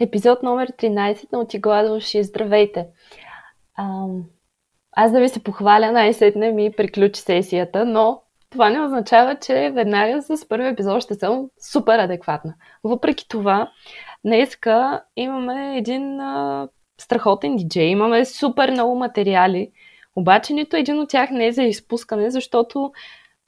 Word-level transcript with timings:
епизод 0.00 0.42
номер 0.42 0.68
13 0.68 1.32
на 1.32 1.38
Отигла 1.38 1.82
души. 1.82 2.22
Здравейте! 2.22 2.86
А, 3.76 4.06
аз 4.92 5.12
да 5.12 5.20
ви 5.20 5.28
се 5.28 5.42
похваля, 5.42 5.92
най-сетне 5.92 6.52
ми 6.52 6.72
приключи 6.76 7.20
сесията, 7.20 7.84
но 7.84 8.22
това 8.50 8.70
не 8.70 8.80
означава, 8.80 9.36
че 9.38 9.70
веднага 9.74 10.22
с 10.22 10.48
първи 10.48 10.68
епизод 10.68 11.02
ще 11.02 11.14
съм 11.14 11.48
супер 11.72 11.98
адекватна. 11.98 12.54
Въпреки 12.84 13.28
това, 13.28 13.70
днеска 14.24 15.02
имаме 15.16 15.78
един 15.78 16.20
а, 16.20 16.68
страхотен 16.98 17.56
диджей, 17.56 17.86
имаме 17.86 18.24
супер 18.24 18.70
много 18.70 18.94
материали, 18.94 19.70
обаче 20.16 20.52
нито 20.52 20.76
един 20.76 21.00
от 21.00 21.08
тях 21.08 21.30
не 21.30 21.46
е 21.46 21.52
за 21.52 21.62
изпускане, 21.62 22.30
защото 22.30 22.92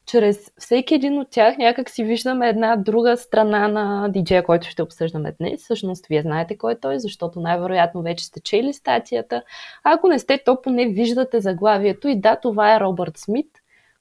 чрез 0.06 0.52
всеки 0.58 0.94
един 0.94 1.18
от 1.18 1.30
тях 1.30 1.56
някак 1.56 1.90
си 1.90 2.04
виждаме 2.04 2.48
една 2.48 2.76
друга 2.76 3.16
страна 3.16 3.68
на 3.68 4.08
диджея, 4.08 4.42
който 4.44 4.66
ще 4.68 4.82
обсъждаме 4.82 5.34
днес. 5.40 5.62
Всъщност, 5.62 6.06
вие 6.06 6.22
знаете 6.22 6.58
кой 6.58 6.72
е 6.72 6.80
той, 6.80 6.98
защото 6.98 7.40
най-вероятно 7.40 8.02
вече 8.02 8.24
сте 8.24 8.40
чели 8.40 8.72
статията. 8.72 9.42
А 9.84 9.92
ако 9.92 10.08
не 10.08 10.18
сте, 10.18 10.42
то 10.44 10.62
поне 10.62 10.86
виждате 10.86 11.40
заглавието. 11.40 12.08
И 12.08 12.20
да, 12.20 12.36
това 12.36 12.76
е 12.76 12.80
Робърт 12.80 13.16
Смит, 13.16 13.50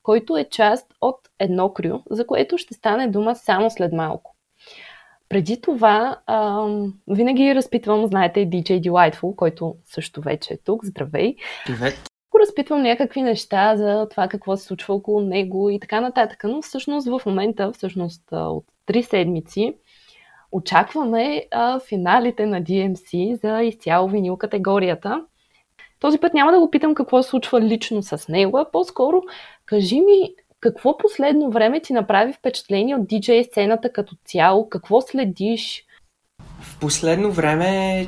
който 0.04 0.38
е 0.38 0.49
част 0.49 0.93
от 1.02 1.20
едно 1.40 1.73
крю, 1.73 1.99
за 2.09 2.27
което 2.27 2.57
ще 2.57 2.73
стане 2.73 3.07
дума 3.07 3.35
само 3.35 3.70
след 3.70 3.93
малко. 3.93 4.35
Преди 5.29 5.62
това, 5.62 6.20
ам, 6.27 6.93
винаги 7.07 7.55
разпитвам, 7.55 8.07
знаете, 8.07 8.40
DJ 8.40 8.90
Delightful, 8.90 9.35
който 9.35 9.76
също 9.85 10.21
вече 10.21 10.54
е 10.54 10.57
тук. 10.57 10.85
Здравей! 10.85 11.35
Привет! 11.66 12.09
Разпитвам 12.39 12.81
някакви 12.81 13.21
неща 13.21 13.77
за 13.77 14.07
това 14.09 14.27
какво 14.27 14.57
се 14.57 14.66
случва 14.66 14.93
около 14.93 15.21
него 15.21 15.70
и 15.70 15.79
така 15.79 16.02
нататък. 16.02 16.43
Но 16.43 16.62
всъщност 16.62 17.07
в 17.07 17.21
момента, 17.25 17.71
всъщност 17.71 18.23
от 18.31 18.65
три 18.85 19.03
седмици, 19.03 19.75
очакваме 20.52 21.45
а, 21.52 21.79
финалите 21.79 22.45
на 22.45 22.62
DMC 22.62 23.41
за 23.41 23.63
изцяло 23.63 24.07
винил 24.07 24.38
категорията. 24.38 25.25
Този 25.99 26.17
път 26.17 26.34
няма 26.34 26.51
да 26.51 26.60
го 26.60 26.71
питам 26.71 26.95
какво 26.95 27.23
се 27.23 27.29
случва 27.29 27.62
лично 27.62 28.04
с 28.04 28.27
него, 28.27 28.57
а 28.57 28.71
по-скоро 28.71 29.21
кажи 29.65 30.01
ми 30.01 30.34
какво 30.60 30.98
последно 30.98 31.51
време 31.51 31.82
ти 31.82 31.93
направи 31.93 32.34
впечатление 32.34 32.95
от 32.95 33.01
DJ 33.01 33.48
сцената 33.48 33.91
като 33.93 34.15
цяло, 34.26 34.70
какво 34.70 35.01
следиш? 35.01 35.84
В 36.62 36.79
последно 36.79 37.32
време, 37.32 38.07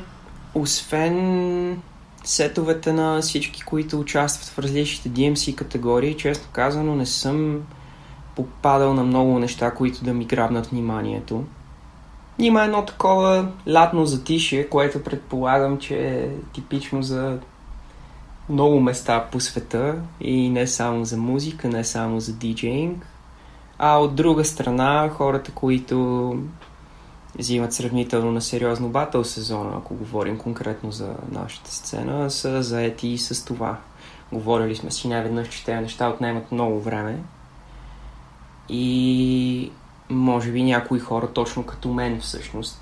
освен 0.54 1.82
сетовете 2.24 2.92
на 2.92 3.20
всички, 3.20 3.62
които 3.62 4.00
участват 4.00 4.48
в 4.48 4.58
различните 4.58 5.20
DMC 5.20 5.54
категории. 5.54 6.16
Често 6.16 6.48
казано, 6.52 6.96
не 6.96 7.06
съм 7.06 7.62
попадал 8.36 8.94
на 8.94 9.04
много 9.04 9.38
неща, 9.38 9.70
които 9.70 10.04
да 10.04 10.14
ми 10.14 10.24
грабнат 10.24 10.66
вниманието. 10.66 11.44
Има 12.38 12.64
едно 12.64 12.84
такова 12.84 13.48
лятно 13.72 14.06
затишие, 14.06 14.68
което 14.68 15.04
предполагам, 15.04 15.78
че 15.78 15.96
е 15.96 16.28
типично 16.52 17.02
за 17.02 17.38
много 18.48 18.80
места 18.80 19.28
по 19.32 19.40
света 19.40 19.94
и 20.20 20.50
не 20.50 20.66
само 20.66 21.04
за 21.04 21.16
музика, 21.16 21.68
не 21.68 21.84
само 21.84 22.20
за 22.20 22.32
диджейнг. 22.32 23.06
А 23.78 23.98
от 23.98 24.14
друга 24.14 24.44
страна, 24.44 25.08
хората, 25.08 25.52
които 25.52 26.36
взимат 27.38 27.72
сравнително 27.72 28.32
на 28.32 28.40
сериозно 28.40 28.88
батъл 28.88 29.24
сезона, 29.24 29.72
ако 29.76 29.94
говорим 29.94 30.38
конкретно 30.38 30.92
за 30.92 31.14
нашата 31.30 31.70
сцена, 31.70 32.30
са 32.30 32.62
заети 32.62 33.08
и 33.08 33.18
с 33.18 33.44
това. 33.44 33.78
Говорили 34.32 34.76
сме 34.76 34.90
си 34.90 35.08
неведнъж, 35.08 35.48
че 35.48 35.64
тези 35.64 35.80
неща 35.80 36.08
отнемат 36.08 36.52
много 36.52 36.80
време. 36.80 37.22
И 38.68 39.70
може 40.10 40.52
би 40.52 40.62
някои 40.62 41.00
хора, 41.00 41.32
точно 41.32 41.66
като 41.66 41.88
мен 41.88 42.20
всъщност, 42.20 42.80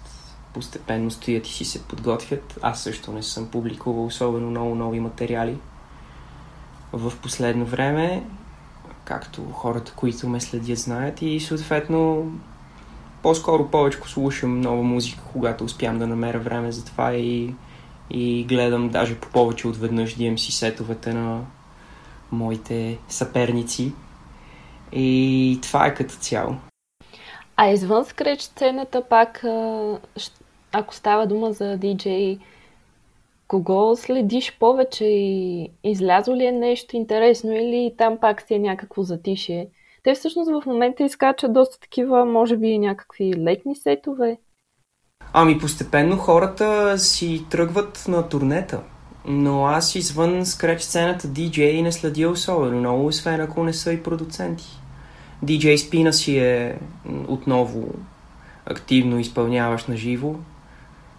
постепенно 0.55 1.11
стоят 1.11 1.47
и 1.47 1.53
си 1.53 1.65
се 1.65 1.83
подготвят. 1.83 2.59
Аз 2.63 2.83
също 2.83 3.13
не 3.13 3.23
съм 3.23 3.49
публикувал 3.49 4.07
особено 4.07 4.51
много 4.51 4.75
нови 4.75 5.01
материали 5.01 5.57
в 6.93 7.13
последно 7.23 7.65
време, 7.65 8.25
както 9.05 9.51
хората, 9.53 9.93
които 9.97 10.29
ме 10.29 10.41
следят, 10.41 10.79
знаят 10.79 11.23
и 11.23 11.41
съответно 11.41 12.33
по-скоро 13.23 13.71
повече 13.71 13.99
слушам 14.07 14.61
нова 14.61 14.83
музика, 14.83 15.23
когато 15.33 15.65
успям 15.65 15.99
да 15.99 16.07
намеря 16.07 16.39
време 16.39 16.73
за 16.73 16.85
това 16.85 17.15
и, 17.15 17.55
и 18.11 18.45
гледам 18.45 18.89
даже 18.89 19.21
по 19.21 19.29
повече 19.29 19.69
от 19.69 19.77
веднъж 19.77 20.17
DMC 20.17 20.51
сетовете 20.51 21.15
на 21.15 21.41
моите 22.33 22.99
съперници. 23.09 23.93
И 24.93 25.59
това 25.63 25.87
е 25.87 25.95
като 25.95 26.15
цяло. 26.15 26.57
А 27.57 27.71
извън 27.71 28.05
скреч 28.05 28.41
сцената 28.41 29.03
пак, 29.09 29.45
ако 30.73 30.95
става 30.95 31.27
дума 31.27 31.53
за 31.53 31.77
диджей, 31.77 32.39
кого 33.49 33.97
следиш 33.97 34.57
повече 34.59 35.05
и 35.05 35.69
излязло 35.85 36.37
ли 36.37 36.47
е 36.47 36.53
нещо 36.53 36.97
интересно 36.97 37.53
или 37.53 37.95
там 37.99 38.19
пак 38.21 38.43
си 38.43 38.55
е 38.55 38.59
някакво 38.59 39.03
затишие? 39.03 39.69
Те 40.03 40.15
всъщност 40.15 40.51
в 40.51 40.67
момента 40.67 41.05
изкачат 41.05 41.53
доста 41.53 41.81
такива, 41.81 42.25
може 42.25 42.57
би, 42.57 42.79
някакви 42.79 43.35
летни 43.37 43.77
сетове. 43.77 44.39
Ами 45.33 45.59
постепенно 45.59 46.17
хората 46.17 46.99
си 46.99 47.45
тръгват 47.51 48.05
на 48.09 48.29
турнета. 48.29 48.81
Но 49.25 49.67
аз 49.67 49.95
извън 49.95 50.47
скреч 50.47 50.83
сцената 50.83 51.29
DJ 51.29 51.83
не 51.83 51.93
следя 51.93 52.29
особено 52.29 52.79
много, 52.79 53.07
освен 53.07 53.41
ако 53.41 53.65
не 53.65 53.73
са 53.73 53.93
и 53.93 54.03
продуценти. 54.03 54.81
DJ 55.45 55.77
Спина 55.77 56.13
си 56.13 56.39
е 56.39 56.79
отново 57.29 57.95
активно 58.67 59.19
изпълняваш 59.19 59.87
на 59.87 59.97
живо. 59.97 60.35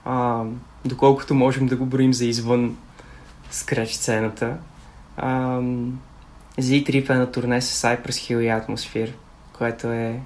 А, 0.06 0.44
доколкото 0.86 1.34
можем 1.34 1.68
да 1.68 1.75
го 1.75 1.86
броим 1.86 2.13
за 2.13 2.25
извън 2.25 2.78
скреч 3.52 3.94
сцената. 3.94 4.58
А, 5.18 5.62
Z-Trip 6.59 7.09
е 7.09 7.13
на 7.13 7.31
турне 7.31 7.62
с 7.62 7.81
Cypress 7.81 8.09
Hill 8.09 8.39
и 8.39 8.62
Atmosphere, 8.62 9.12
което 9.53 9.88
е 9.88 10.19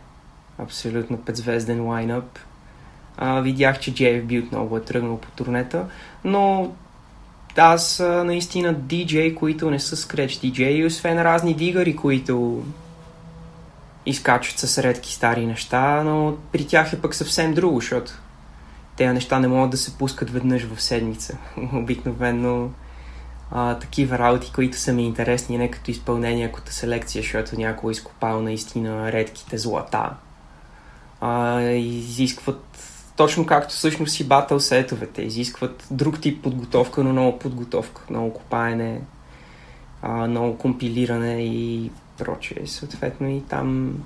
абсолютно 0.60 1.18
петзвезден 1.18 1.88
лайнъп. 1.88 2.40
А, 3.18 3.42
видях, 3.42 3.80
че 3.80 3.94
JFB 3.94 4.46
отново 4.46 4.78
е 4.78 4.82
тръгнал 4.82 5.18
по 5.18 5.32
турнета, 5.32 5.86
но 6.24 6.74
аз 7.58 8.00
наистина 8.26 8.76
DJ, 8.76 9.36
които 9.36 9.72
не 9.72 9.80
са 9.80 9.98
скреч 9.98 10.38
DJ, 10.38 10.88
освен 10.88 11.22
разни 11.22 11.54
дигари, 11.54 11.96
които 11.96 12.64
изкачват 14.06 14.60
с 14.60 14.84
редки 14.84 15.14
стари 15.14 15.46
неща, 15.46 16.04
но 16.04 16.36
при 16.52 16.68
тях 16.68 16.94
е 16.94 17.02
пък 17.02 17.16
съвсем 17.16 17.54
друго, 17.54 17.80
защото 17.80 18.12
тези 18.96 19.14
неща 19.14 19.40
не 19.40 19.48
могат 19.48 19.72
да 19.72 19.78
се 19.78 19.98
пускат 19.98 20.30
веднъж 20.30 20.64
в 20.64 20.82
седмица. 20.82 21.38
Обикновено 21.74 22.70
а, 23.52 23.80
такива 23.80 24.20
работи, 24.20 24.52
които 24.56 24.78
са 24.78 24.94
ми 24.94 25.06
интересни, 25.06 25.58
не 25.58 25.72
като 25.72 25.92
изпълнение, 25.92 26.52
като 26.52 26.72
селекция, 26.72 27.22
защото 27.22 27.56
някой 27.58 27.92
изкопал 27.92 28.42
наистина 28.42 29.12
редките 29.12 29.58
злата. 29.58 30.10
А, 31.22 31.62
изискват 31.62 32.62
точно 33.16 33.46
както 33.46 33.74
всъщност 33.74 34.14
си 34.14 34.28
батъл 34.28 34.60
сетовете, 34.60 35.22
изискват 35.22 35.88
друг 35.92 36.22
тип 36.22 36.44
подготовка, 36.44 37.04
но 37.04 37.12
много 37.12 37.40
подготовка, 37.40 38.02
много 38.10 38.34
копаене, 38.34 39.02
много 40.28 40.58
компилиране 40.58 41.44
и 41.44 41.92
прочее. 42.18 42.68
Съответно 42.68 43.30
и 43.30 43.42
там 43.42 43.98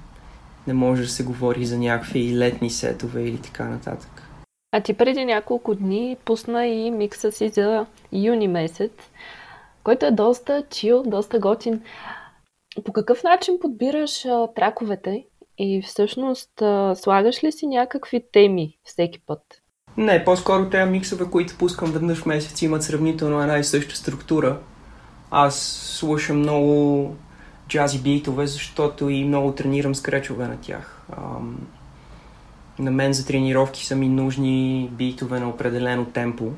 не 0.67 0.73
може 0.73 1.01
да 1.01 1.07
се 1.07 1.23
говори 1.23 1.65
за 1.65 1.77
някакви 1.77 2.37
летни 2.37 2.69
сетове 2.69 3.23
или 3.23 3.37
така 3.37 3.65
нататък. 3.65 4.18
А 4.71 4.81
ти 4.81 4.93
преди 4.93 5.25
няколко 5.25 5.75
дни 5.75 6.17
пусна 6.25 6.67
и 6.67 6.91
микса 6.91 7.31
си 7.31 7.49
за 7.49 7.85
юни 8.11 8.47
месец, 8.47 8.91
който 9.83 10.05
е 10.05 10.11
доста 10.11 10.63
чил, 10.69 11.03
доста 11.03 11.39
готин. 11.39 11.81
По 12.85 12.93
какъв 12.93 13.23
начин 13.23 13.57
подбираш 13.61 14.25
а, 14.25 14.47
траковете 14.55 15.25
и 15.57 15.81
всъщност 15.81 16.61
а, 16.61 16.95
слагаш 16.95 17.43
ли 17.43 17.51
си 17.51 17.67
някакви 17.67 18.23
теми 18.33 18.77
всеки 18.83 19.19
път? 19.25 19.41
Не, 19.97 20.25
по-скоро 20.25 20.69
тези 20.69 20.91
миксове, 20.91 21.25
които 21.31 21.57
пускам 21.57 21.91
веднъж 21.91 22.17
в 22.17 22.25
месец, 22.25 22.61
имат 22.61 22.83
сравнително 22.83 23.41
една 23.41 23.57
и 23.57 23.63
съща 23.63 23.95
структура. 23.95 24.59
Аз 25.31 25.59
слушам 25.99 26.39
много 26.39 27.15
джази 27.69 28.01
битове, 28.01 28.47
защото 28.47 29.09
и 29.09 29.23
много 29.23 29.51
тренирам 29.51 29.95
скречове 29.95 30.47
на 30.47 30.61
тях. 30.61 31.01
Ам, 31.17 31.67
на 32.79 32.91
мен 32.91 33.13
за 33.13 33.25
тренировки 33.25 33.85
са 33.85 33.95
ми 33.95 34.09
нужни 34.09 34.89
битове 34.91 35.39
на 35.39 35.49
определено 35.49 36.05
темпо, 36.05 36.51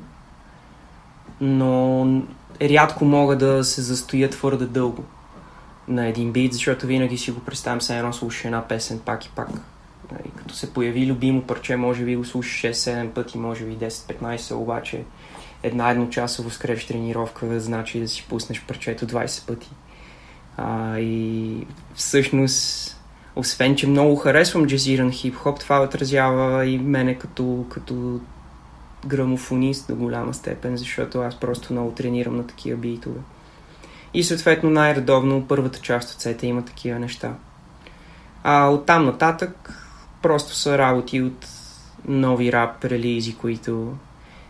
но 1.40 2.06
рядко 2.62 3.04
мога 3.04 3.36
да 3.36 3.64
се 3.64 3.82
застоя 3.82 4.30
твърде 4.30 4.66
дълго 4.66 5.04
на 5.88 6.06
един 6.06 6.32
бит, 6.32 6.52
защото 6.52 6.86
винаги 6.86 7.18
си 7.18 7.30
го 7.30 7.40
представям 7.40 7.80
се 7.80 7.98
едно 7.98 8.12
слуша 8.12 8.48
една 8.48 8.68
песен 8.68 8.98
пак 8.98 9.24
и 9.26 9.30
пак. 9.36 9.48
Нали, 10.12 10.30
като 10.36 10.54
се 10.54 10.72
появи 10.72 11.06
любимо 11.06 11.42
парче, 11.42 11.76
може 11.76 12.04
би 12.04 12.16
го 12.16 12.24
слушаш 12.24 12.62
6-7 12.62 13.08
пъти, 13.08 13.38
може 13.38 13.64
би 13.64 13.76
10-15, 13.76 14.54
обаче 14.54 15.04
една 15.62 15.90
едночасова 15.90 16.50
скреч 16.50 16.86
тренировка 16.86 17.60
значи 17.60 18.00
да 18.00 18.08
си 18.08 18.26
пуснеш 18.28 18.62
парчето 18.62 19.06
20 19.06 19.46
пъти. 19.46 19.70
А, 20.56 20.98
и 20.98 21.66
всъщност 21.94 22.96
освен, 23.36 23.76
че 23.76 23.86
много 23.86 24.16
харесвам 24.16 24.66
джазиран 24.66 25.10
хип-хоп, 25.10 25.60
това 25.60 25.82
отразява 25.82 26.66
и 26.66 26.78
мене 26.78 27.18
като, 27.18 27.66
като 27.70 28.20
грамофонист 29.06 29.88
до 29.88 29.96
голяма 29.96 30.34
степен, 30.34 30.76
защото 30.76 31.20
аз 31.20 31.40
просто 31.40 31.72
много 31.72 31.92
тренирам 31.92 32.36
на 32.36 32.46
такива 32.46 32.78
битове. 32.78 33.20
И 34.14 34.24
съответно 34.24 34.70
най-редовно 34.70 35.46
първата 35.48 35.78
част 35.80 36.14
от 36.14 36.20
сета 36.20 36.46
има 36.46 36.64
такива 36.64 36.98
неща. 36.98 37.34
А 38.42 38.68
оттам 38.68 39.04
нататък 39.04 39.74
просто 40.22 40.54
са 40.54 40.78
работи 40.78 41.22
от 41.22 41.46
нови 42.08 42.52
рап 42.52 42.84
релизи, 42.84 43.36
които 43.36 43.96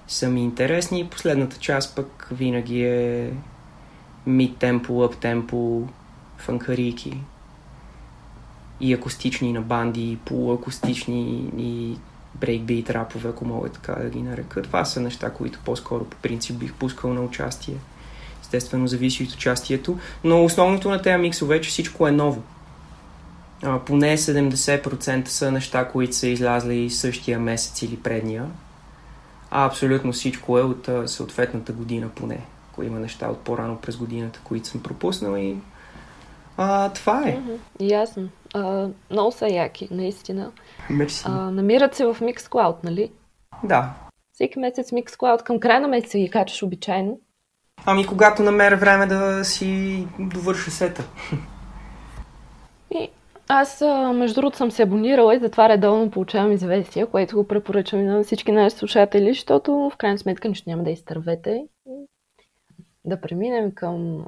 са 0.09 0.29
ми 0.29 0.43
интересни 0.43 1.01
и 1.01 1.09
последната 1.09 1.57
част 1.57 1.97
пък 1.97 2.29
винаги 2.31 2.83
е 2.83 3.33
мид 4.27 4.59
темпо, 4.59 5.05
ап 5.05 5.17
темпо, 5.17 5.83
фанкарики 6.37 7.21
и 8.83 8.93
акустични 8.93 9.53
на 9.53 9.61
банди, 9.61 10.19
полуакустични 10.25 11.51
и 11.59 11.97
брейкбит 12.35 12.91
рапове, 12.91 13.29
ако 13.29 13.45
мога 13.45 13.69
така 13.69 13.93
да 13.93 14.09
ги 14.09 14.23
нарека. 14.23 14.63
Това 14.63 14.85
са 14.85 15.01
неща, 15.01 15.31
които 15.31 15.59
по-скоро 15.65 16.05
по 16.05 16.17
принцип 16.17 16.57
бих 16.57 16.75
пускал 16.75 17.15
на 17.15 17.23
участие. 17.23 17.75
Естествено, 18.43 18.87
зависи 18.87 19.25
от 19.25 19.31
участието, 19.31 19.99
но 20.25 20.45
основното 20.45 20.91
на 20.91 21.03
тези 21.03 21.19
миксове 21.19 21.57
е, 21.57 21.61
че 21.61 21.71
всичко 21.71 22.09
е 22.09 22.13
ново. 22.13 22.43
А, 23.63 23.79
поне 23.79 24.19
70% 24.19 25.29
са 25.29 25.53
неща, 25.53 25.89
които 25.89 26.17
са 26.17 26.29
излязли 26.29 26.91
същия 26.91 27.39
месец 27.39 27.83
или 27.83 27.97
предния, 27.97 28.47
а 29.51 29.67
абсолютно 29.67 30.13
всичко 30.13 30.59
е 30.59 30.63
от 30.63 30.89
съответната 31.07 31.73
година 31.73 32.09
поне. 32.09 32.41
Ако 32.71 32.83
има 32.83 33.01
неща 33.01 33.29
от 33.29 33.39
по-рано 33.39 33.77
през 33.77 33.97
годината, 33.97 34.41
които 34.45 34.69
съм 34.69 34.83
пропуснал 34.83 35.37
и 35.37 35.57
а, 36.57 36.89
това 36.89 37.23
е. 37.29 37.37
Mm-hmm. 37.37 37.59
Ясно. 37.81 38.29
А, 38.55 38.89
много 39.11 39.33
са 39.33 39.49
яки, 39.49 39.89
наистина. 39.91 40.53
Мерси. 40.91 41.25
А, 41.27 41.31
намират 41.31 41.95
се 41.95 42.07
в 42.07 42.17
Mixcloud, 42.21 42.85
нали? 42.85 43.13
Да. 43.65 43.95
Всеки 44.33 44.59
месец 44.59 44.91
Mixcloud 44.91 45.43
към 45.43 45.61
края 45.61 45.81
на 45.81 45.89
месеца 45.89 46.19
ги 46.19 46.31
качаш 46.31 46.63
обичайно. 46.63 47.21
Ами 47.87 48.07
когато 48.07 48.43
намеря 48.43 48.77
време 48.77 49.07
да 49.07 49.45
си 49.45 50.07
довърша 50.19 50.71
сета. 50.71 51.05
И 52.91 53.09
аз, 53.49 53.81
между 54.15 54.41
другото, 54.41 54.57
съм 54.57 54.71
се 54.71 54.83
абонирала 54.83 55.35
и 55.35 55.39
затова 55.39 55.69
редовно 55.69 56.11
получавам 56.11 56.53
известия, 56.53 57.07
което 57.07 57.37
го 57.37 57.49
препоръчвам 57.49 58.01
и 58.01 58.05
на 58.05 58.23
всички 58.23 58.53
наши 58.53 58.77
слушатели, 58.77 59.29
защото 59.29 59.73
в 59.73 59.97
крайна 59.97 60.19
сметка 60.19 60.49
нищо 60.49 60.71
няма 60.71 60.83
да 60.83 60.91
изтървете. 60.91 61.65
Да 63.05 63.21
преминем 63.21 63.75
към 63.75 64.25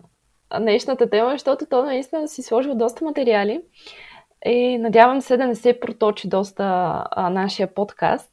днешната 0.61 1.11
тема, 1.11 1.31
защото 1.31 1.67
то 1.67 1.85
наистина 1.85 2.29
си 2.29 2.43
сложил 2.43 2.75
доста 2.75 3.05
материали 3.05 3.63
и 4.45 4.79
надявам 4.79 5.21
се 5.21 5.37
да 5.37 5.47
не 5.47 5.55
се 5.55 5.81
проточи 5.81 6.29
доста 6.29 6.65
а, 7.11 7.31
нашия 7.31 7.75
подкаст. 7.75 8.31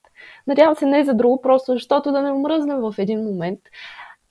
Надявам 0.47 0.75
се 0.75 0.85
не 0.85 1.03
за 1.03 1.13
друго, 1.13 1.41
просто 1.41 1.73
защото 1.73 2.11
да 2.11 2.21
не 2.21 2.31
умръзнем 2.31 2.77
в 2.77 2.95
един 2.97 3.23
момент. 3.23 3.59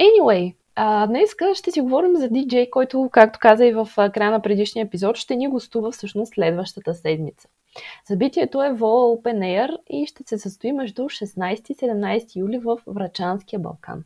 Anyway, 0.00 0.54
а, 0.74 1.06
днес 1.06 1.30
ще 1.54 1.70
си 1.70 1.80
говорим 1.80 2.16
за 2.16 2.28
DJ, 2.28 2.70
който, 2.70 3.08
както 3.12 3.38
каза 3.38 3.66
и 3.66 3.72
в 3.72 3.88
края 3.96 4.30
на 4.30 4.42
предишния 4.42 4.84
епизод, 4.84 5.16
ще 5.16 5.36
ни 5.36 5.48
гостува 5.48 5.90
всъщност 5.90 6.34
следващата 6.34 6.94
седмица. 6.94 7.48
Събитието 8.04 8.62
е 8.62 8.72
в 8.72 8.78
Open 8.78 9.38
Air 9.38 9.76
и 9.90 10.06
ще 10.06 10.24
се 10.24 10.38
състои 10.38 10.72
между 10.72 11.02
16 11.02 11.70
и 11.70 11.76
17 11.76 12.36
юли 12.36 12.58
в 12.58 12.78
Врачанския 12.86 13.58
Балкан. 13.58 14.04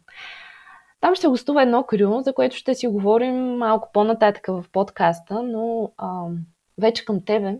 Там 1.00 1.15
ще 1.15 1.29
гостува 1.29 1.62
едно 1.62 1.82
крю, 1.82 2.20
за 2.20 2.32
което 2.32 2.56
ще 2.56 2.75
си 2.75 2.87
говорим 2.87 3.56
малко 3.56 3.91
по-нататък 3.93 4.47
в 4.49 4.65
подкаста, 4.73 5.43
но 5.43 5.93
а, 5.97 6.27
вече 6.79 7.05
към 7.05 7.25
тебе. 7.25 7.56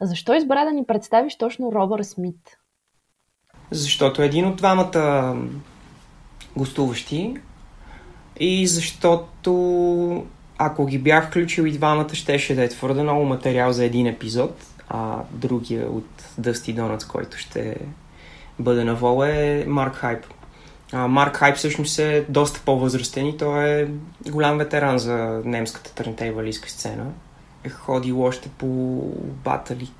Защо 0.00 0.34
избра 0.34 0.64
да 0.64 0.72
ни 0.72 0.86
представиш 0.86 1.38
точно 1.38 1.72
Робър 1.72 2.02
Смит? 2.02 2.58
Защото 3.70 4.22
един 4.22 4.46
от 4.46 4.56
двамата 4.56 5.36
гостуващи 6.56 7.36
и 8.40 8.66
защото 8.66 10.26
ако 10.58 10.86
ги 10.86 10.98
бях 10.98 11.28
включил 11.28 11.62
и 11.62 11.72
двамата, 11.72 12.14
щеше 12.14 12.54
да 12.54 12.64
е 12.64 12.68
твърде 12.68 13.02
много 13.02 13.24
материал 13.24 13.72
за 13.72 13.84
един 13.84 14.06
епизод, 14.06 14.64
а 14.88 15.18
другия 15.30 15.90
от 15.90 16.28
Дъсти 16.38 16.76
Donuts, 16.76 17.10
който 17.10 17.36
ще 17.36 17.76
бъде 18.58 18.84
на 18.84 18.94
вола 18.94 19.36
е 19.36 19.64
Марк 19.66 19.94
Хайп. 19.94 20.24
Марк 20.92 21.36
Хайп 21.36 21.56
всъщност 21.56 21.98
е 21.98 22.26
доста 22.28 22.60
по-възрастен 22.64 23.26
и 23.26 23.36
той 23.36 23.64
е 23.64 23.88
голям 24.30 24.58
ветеран 24.58 24.98
за 24.98 25.42
немската 25.44 25.94
търнтейвалийска 25.94 26.70
сцена. 26.70 27.12
Ходил 27.70 28.22
още 28.22 28.48
по 28.48 28.66
батали 29.44 29.90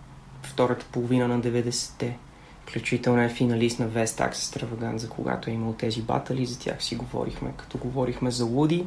втората 0.42 0.86
половина 0.92 1.28
на 1.28 1.40
90-те. 1.40 2.16
Включително 2.62 3.22
е 3.22 3.28
финалист 3.28 3.78
на 3.78 3.88
Vestax 3.88 4.96
за 4.96 5.08
когато 5.08 5.50
е 5.50 5.52
имал 5.52 5.72
тези 5.72 6.02
батали, 6.02 6.46
за 6.46 6.58
тях 6.58 6.84
си 6.84 6.96
говорихме, 6.96 7.50
като 7.56 7.78
говорихме 7.78 8.30
за 8.30 8.44
Луди 8.44 8.84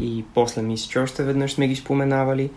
и 0.00 0.24
после 0.34 0.62
мисля, 0.62 0.90
че 0.90 0.98
още 0.98 1.22
веднъж 1.22 1.54
сме 1.54 1.68
ги 1.68 1.76
споменавали. 1.76 2.50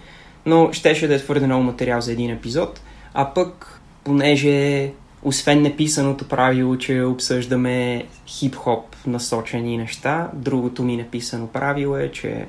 Но 0.46 0.74
щеше 0.74 1.08
да 1.08 1.16
е 1.16 1.20
твърде 1.20 1.46
много 1.46 1.64
материал 1.64 2.02
за 2.02 2.12
един 2.12 2.30
епизод, 2.30 2.82
а 3.14 3.34
пък, 3.34 3.82
понеже 4.04 4.92
освен 5.24 5.62
неписаното 5.62 6.28
правило, 6.28 6.78
че 6.78 7.02
обсъждаме 7.02 8.06
хип-хоп 8.28 8.84
насочени 9.08 9.78
неща, 9.78 10.30
другото 10.34 10.84
ми 10.84 10.98
написано 10.98 11.48
правило 11.48 11.98
е, 11.98 12.12
че 12.12 12.48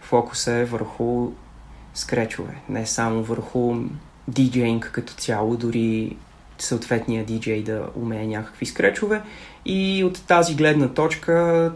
фокуса 0.00 0.52
е 0.52 0.64
върху 0.64 1.30
скречове, 1.96 2.54
не 2.68 2.86
само 2.86 3.22
върху 3.22 3.74
диджейнг 4.28 4.90
като 4.92 5.12
цяло, 5.12 5.56
дори 5.56 6.16
съответния 6.58 7.24
диджей 7.24 7.62
да 7.62 7.86
умее 7.96 8.26
някакви 8.26 8.66
скречове. 8.66 9.22
И 9.66 10.04
от 10.04 10.26
тази 10.26 10.54
гледна 10.54 10.88
точка 10.88 11.72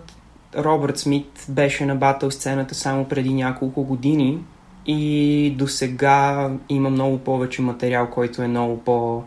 Робърт 0.56 0.98
Смит 0.98 1.46
беше 1.48 1.86
на 1.86 1.96
батъл 1.96 2.30
сцената 2.30 2.74
само 2.74 3.04
преди 3.04 3.34
няколко 3.34 3.84
години 3.84 4.38
и 4.86 5.54
до 5.58 5.68
сега 5.68 6.50
има 6.68 6.90
много 6.90 7.18
повече 7.18 7.62
материал, 7.62 8.10
който 8.10 8.42
е 8.42 8.48
много 8.48 8.80
по 8.80 9.22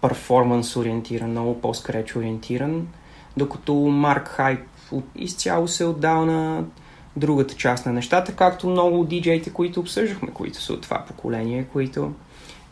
перформанс 0.00 0.76
ориентиран, 0.76 1.30
много 1.30 1.60
по-скреч 1.60 2.16
ориентиран, 2.16 2.86
докато 3.36 3.74
Марк 3.74 4.28
Хайп 4.28 4.60
изцяло 5.16 5.68
се 5.68 5.84
отдал 5.84 6.24
на 6.24 6.64
другата 7.18 7.54
част 7.54 7.86
на 7.86 7.92
нещата, 7.92 8.36
както 8.36 8.68
много 8.68 9.00
от 9.00 9.08
диджеите, 9.08 9.50
които 9.50 9.80
обсъждахме, 9.80 10.30
които 10.30 10.62
са 10.62 10.72
от 10.72 10.82
това 10.82 11.04
поколение, 11.08 11.66
които 11.72 12.12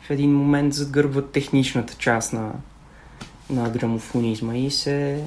в 0.00 0.10
един 0.10 0.34
момент 0.34 0.74
загърбват 0.74 1.30
техничната 1.30 1.94
част 1.94 2.32
на, 2.32 2.52
на 3.50 3.70
грамофонизма 3.70 4.56
и 4.56 4.70
се 4.70 5.24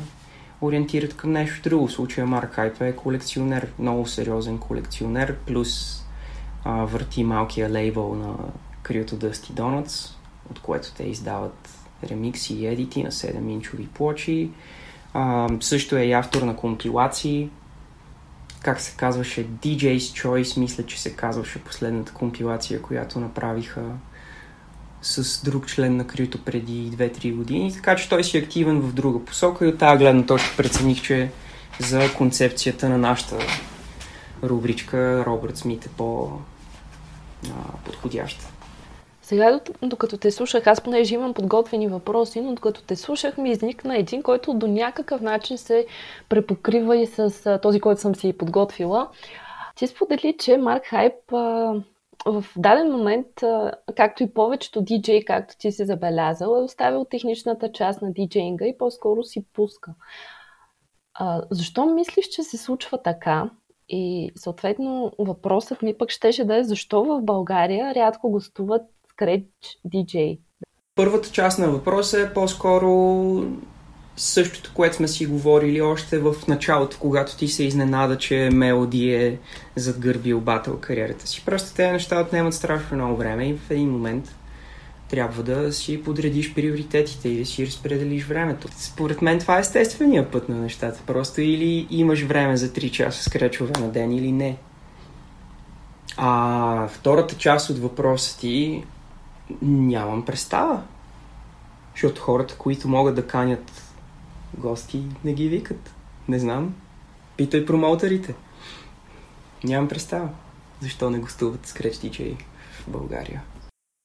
ориентират 0.61 1.17
към 1.17 1.31
нещо 1.31 1.69
друго. 1.69 1.87
В 1.87 1.91
случая 1.91 2.27
Марк 2.27 2.53
Хайп 2.53 2.81
е 2.81 2.95
колекционер, 2.95 3.67
много 3.79 4.05
сериозен 4.05 4.57
колекционер, 4.57 5.35
плюс 5.35 6.03
а, 6.63 6.71
върти 6.71 7.23
малкия 7.23 7.69
лейбъл 7.69 8.15
на 8.15 8.35
Криото 8.83 9.15
Dusty 9.15 9.51
Donuts, 9.51 10.09
от 10.51 10.59
което 10.59 10.93
те 10.93 11.03
издават 11.03 11.69
ремикси 12.03 12.53
и 12.53 12.67
едити 12.67 13.03
на 13.03 13.11
7-инчови 13.11 13.87
плочи. 13.87 14.49
А, 15.13 15.49
също 15.59 15.95
е 15.95 16.03
и 16.03 16.11
автор 16.11 16.41
на 16.41 16.55
компилации. 16.55 17.49
Как 18.63 18.81
се 18.81 18.97
казваше? 18.97 19.47
DJ's 19.47 19.97
Choice, 19.97 20.57
мисля, 20.57 20.85
че 20.85 21.01
се 21.01 21.15
казваше 21.15 21.63
последната 21.63 22.13
компилация, 22.13 22.81
която 22.81 23.19
направиха 23.19 23.81
с 25.01 25.43
друг 25.43 25.67
член 25.67 25.97
на 25.97 26.07
Крито 26.07 26.43
преди 26.43 26.91
2-3 26.91 27.35
години, 27.35 27.73
така 27.73 27.95
че 27.95 28.09
той 28.09 28.23
си 28.23 28.37
е 28.37 28.41
активен 28.41 28.81
в 28.81 28.93
друга 28.93 29.25
посока 29.25 29.65
и 29.65 29.67
от 29.67 29.77
тази 29.77 29.97
гледна 29.97 30.25
точка 30.25 30.49
прецених, 30.57 31.01
че 31.01 31.31
за 31.79 32.13
концепцията 32.17 32.89
на 32.89 32.97
нашата 32.97 33.37
рубричка 34.43 35.25
Робърт 35.25 35.57
Смит 35.57 35.85
е 35.85 35.89
по-подходяща. 35.89 38.45
Сега, 39.29 39.59
докато 39.81 40.17
те 40.17 40.31
слушах, 40.31 40.67
аз 40.67 40.81
понеже 40.81 41.15
имам 41.15 41.33
подготвени 41.33 41.87
въпроси, 41.87 42.41
но 42.41 42.53
докато 42.53 42.83
те 42.83 42.95
слушах, 42.95 43.37
ми 43.37 43.49
изникна 43.51 43.97
един, 43.97 44.23
който 44.23 44.53
до 44.53 44.67
някакъв 44.67 45.21
начин 45.21 45.57
се 45.57 45.85
препокрива 46.29 46.97
и 46.97 47.05
с 47.05 47.59
този, 47.61 47.79
който 47.79 48.01
съм 48.01 48.15
си 48.15 48.37
подготвила. 48.37 49.09
Ти 49.75 49.87
сподели, 49.87 50.35
че 50.39 50.57
Марк 50.57 50.85
Хайп 50.85 51.33
а, 51.33 51.73
в 52.25 52.45
даден 52.57 52.91
момент, 52.91 53.43
а, 53.43 53.71
както 53.95 54.23
и 54.23 54.33
повечето 54.33 54.81
диджей, 54.81 55.25
както 55.25 55.57
ти 55.57 55.71
си 55.71 55.85
забелязал, 55.85 56.55
е 56.55 56.63
оставил 56.63 57.05
техничната 57.05 57.71
част 57.71 58.01
на 58.01 58.11
диджейнга 58.11 58.65
и 58.65 58.77
по-скоро 58.77 59.23
си 59.23 59.45
пуска. 59.53 59.93
А, 61.13 61.41
защо 61.51 61.85
мислиш, 61.85 62.27
че 62.27 62.43
се 62.43 62.57
случва 62.57 63.01
така? 63.01 63.49
И 63.89 64.31
съответно 64.35 65.11
въпросът 65.19 65.81
ми 65.81 65.97
пък 65.97 66.09
щеше 66.09 66.45
да 66.45 66.57
е 66.57 66.63
защо 66.63 67.03
в 67.03 67.21
България 67.21 67.95
рядко 67.95 68.29
гостуват 68.29 68.81
Scratch 69.19 69.77
DJ? 69.87 70.39
Първата 70.95 71.29
част 71.29 71.59
на 71.59 71.69
въпроса 71.69 72.21
е 72.21 72.33
по-скоро 72.33 73.43
същото, 74.17 74.71
което 74.73 74.95
сме 74.95 75.07
си 75.07 75.25
говорили 75.25 75.81
още 75.81 76.19
в 76.19 76.35
началото, 76.47 76.97
когато 76.99 77.37
ти 77.37 77.47
се 77.47 77.63
изненада, 77.63 78.17
че 78.17 78.49
Мелоди 78.53 79.13
е 79.13 79.39
задгърбил 79.75 80.41
батъл 80.41 80.77
кариерата 80.79 81.27
си. 81.27 81.43
Просто 81.45 81.75
тези 81.75 81.91
неща 81.91 82.21
отнемат 82.21 82.53
страшно 82.53 82.97
много 82.97 83.17
време 83.17 83.49
и 83.49 83.53
в 83.53 83.71
един 83.71 83.89
момент 83.89 84.35
трябва 85.09 85.43
да 85.43 85.73
си 85.73 86.03
подредиш 86.03 86.53
приоритетите 86.53 87.29
и 87.29 87.39
да 87.39 87.45
си 87.45 87.65
разпределиш 87.65 88.25
времето. 88.25 88.67
Според 88.77 89.21
мен 89.21 89.39
това 89.39 89.57
е 89.57 89.61
естествения 89.61 90.31
път 90.31 90.49
на 90.49 90.55
нещата. 90.55 90.99
Просто 91.07 91.41
или 91.41 91.87
имаш 91.89 92.23
време 92.23 92.57
за 92.57 92.69
3 92.69 92.91
часа 92.91 93.23
скречове 93.23 93.73
на 93.79 93.89
ден 93.89 94.11
или 94.11 94.31
не. 94.31 94.57
А 96.17 96.87
втората 96.87 97.35
част 97.35 97.69
от 97.69 97.77
въпроса 97.77 98.39
ти 98.39 98.83
нямам 99.61 100.25
представа. 100.25 100.83
Защото 101.93 102.21
хората, 102.21 102.57
които 102.57 102.87
могат 102.87 103.15
да 103.15 103.27
канят 103.27 103.93
гости, 104.57 105.03
не 105.23 105.33
ги 105.33 105.47
викат. 105.47 105.95
Не 106.27 106.39
знам. 106.39 106.75
Питай 107.37 107.65
промоутерите. 107.65 108.35
Нямам 109.63 109.87
представа. 109.87 110.29
Защо 110.81 111.09
не 111.09 111.19
гостуват 111.19 111.65
скреч 111.65 111.97
диджеи 111.97 112.37
в 112.87 112.91
България? 112.91 113.43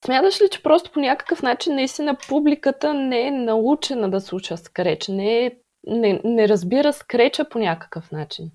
Смяташ 0.05 0.41
ли, 0.41 0.49
че 0.51 0.63
просто 0.63 0.91
по 0.93 1.01
някакъв 1.01 1.43
начин 1.43 1.75
наистина 1.75 2.17
публиката 2.29 2.95
не 2.95 3.27
е 3.27 3.31
научена 3.31 4.11
да 4.11 4.21
слуша 4.21 4.57
скреч, 4.57 5.09
не, 5.09 5.47
е, 5.47 5.53
не, 5.87 6.21
не 6.25 6.49
разбира 6.49 6.93
скреча 6.93 7.49
по 7.49 7.59
някакъв 7.59 8.13
начин? 8.13 8.51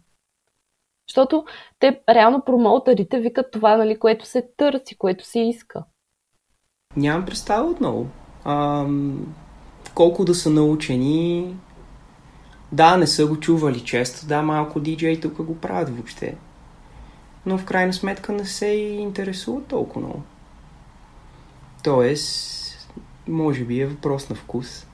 Защото 1.09 1.45
те 1.79 2.01
реално 2.09 2.45
промоутерите 2.45 3.19
викат 3.19 3.51
това, 3.51 3.77
нали, 3.77 3.99
което 3.99 4.25
се 4.25 4.49
търси, 4.57 4.97
което 4.97 5.25
се 5.25 5.39
иска. 5.39 5.83
Нямам 6.97 7.25
представа 7.25 7.69
отново. 7.69 8.07
А, 8.43 8.85
колко 9.95 10.25
да 10.25 10.35
са 10.35 10.49
научени, 10.49 11.55
да, 12.71 12.97
не 12.97 13.07
са 13.07 13.27
го 13.27 13.39
чували 13.39 13.79
често, 13.79 14.27
да, 14.27 14.41
малко 14.41 14.79
диджей 14.79 15.19
тук 15.19 15.41
го 15.41 15.57
правят 15.57 15.89
въобще. 15.89 16.37
Но 17.45 17.57
в 17.57 17.65
крайна 17.65 17.93
сметка 17.93 18.31
не 18.31 18.45
се 18.45 18.65
интересуват 18.67 19.67
толкова 19.67 20.01
много. 20.01 20.21
Тоест, 21.83 22.91
може 23.27 23.63
би 23.65 23.79
е 23.79 23.87
въпрос 23.87 24.29
на 24.29 24.35
вкус. 24.35 24.87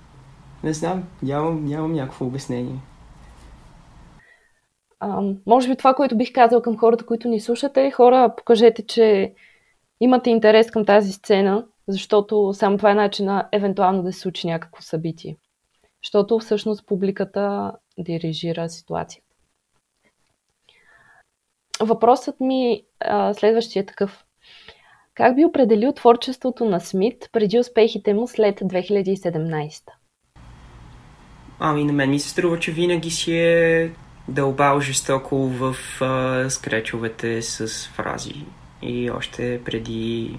Не 0.63 0.73
знам, 0.73 1.03
нямам, 1.23 1.65
нямам 1.65 1.93
някакво 1.93 2.25
обяснение. 2.25 2.79
А, 4.99 5.21
може 5.45 5.67
би 5.69 5.75
това, 5.75 5.93
което 5.93 6.17
бих 6.17 6.33
казал 6.33 6.61
към 6.61 6.77
хората, 6.77 7.05
които 7.05 7.27
ни 7.27 7.39
слушате, 7.39 7.91
хора, 7.91 8.33
покажете, 8.37 8.85
че 8.85 9.33
имате 9.99 10.29
интерес 10.29 10.71
към 10.71 10.85
тази 10.85 11.11
сцена, 11.11 11.65
защото 11.87 12.53
само 12.53 12.77
това 12.77 12.91
е 12.91 12.95
начина 12.95 13.49
евентуално 13.51 14.03
да 14.03 14.13
се 14.13 14.19
случи 14.19 14.47
някакво 14.47 14.81
събитие. 14.81 15.37
Защото 16.03 16.39
всъщност 16.39 16.85
публиката 16.85 17.71
дирижира 17.99 18.69
ситуацията. 18.69 19.25
Въпросът 21.81 22.39
ми 22.39 22.83
а, 22.99 23.33
следващия 23.33 23.81
е 23.81 23.85
такъв. 23.85 24.25
Как 25.13 25.35
би 25.35 25.45
определил 25.45 25.93
творчеството 25.93 26.65
на 26.65 26.79
Смит 26.79 27.29
преди 27.31 27.59
успехите 27.59 28.13
му 28.13 28.27
след 28.27 28.59
2017? 28.59 29.81
Ами 31.59 31.83
на 31.83 31.93
мен 31.93 32.09
ми 32.09 32.19
се 32.19 32.29
струва, 32.29 32.59
че 32.59 32.71
винаги 32.71 33.11
си 33.11 33.37
е 33.37 33.91
дълбал 34.27 34.79
жестоко 34.79 35.37
в 35.37 35.75
а, 36.01 36.49
скречовете 36.49 37.41
с 37.41 37.87
фрази. 37.87 38.45
И 38.81 39.09
още 39.09 39.61
преди 39.65 40.37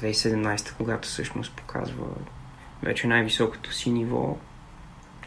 2017, 0.00 0.76
когато 0.76 1.08
всъщност 1.08 1.52
показва 1.52 2.06
вече 2.82 3.06
най-високото 3.06 3.72
си 3.72 3.90
ниво, 3.90 4.36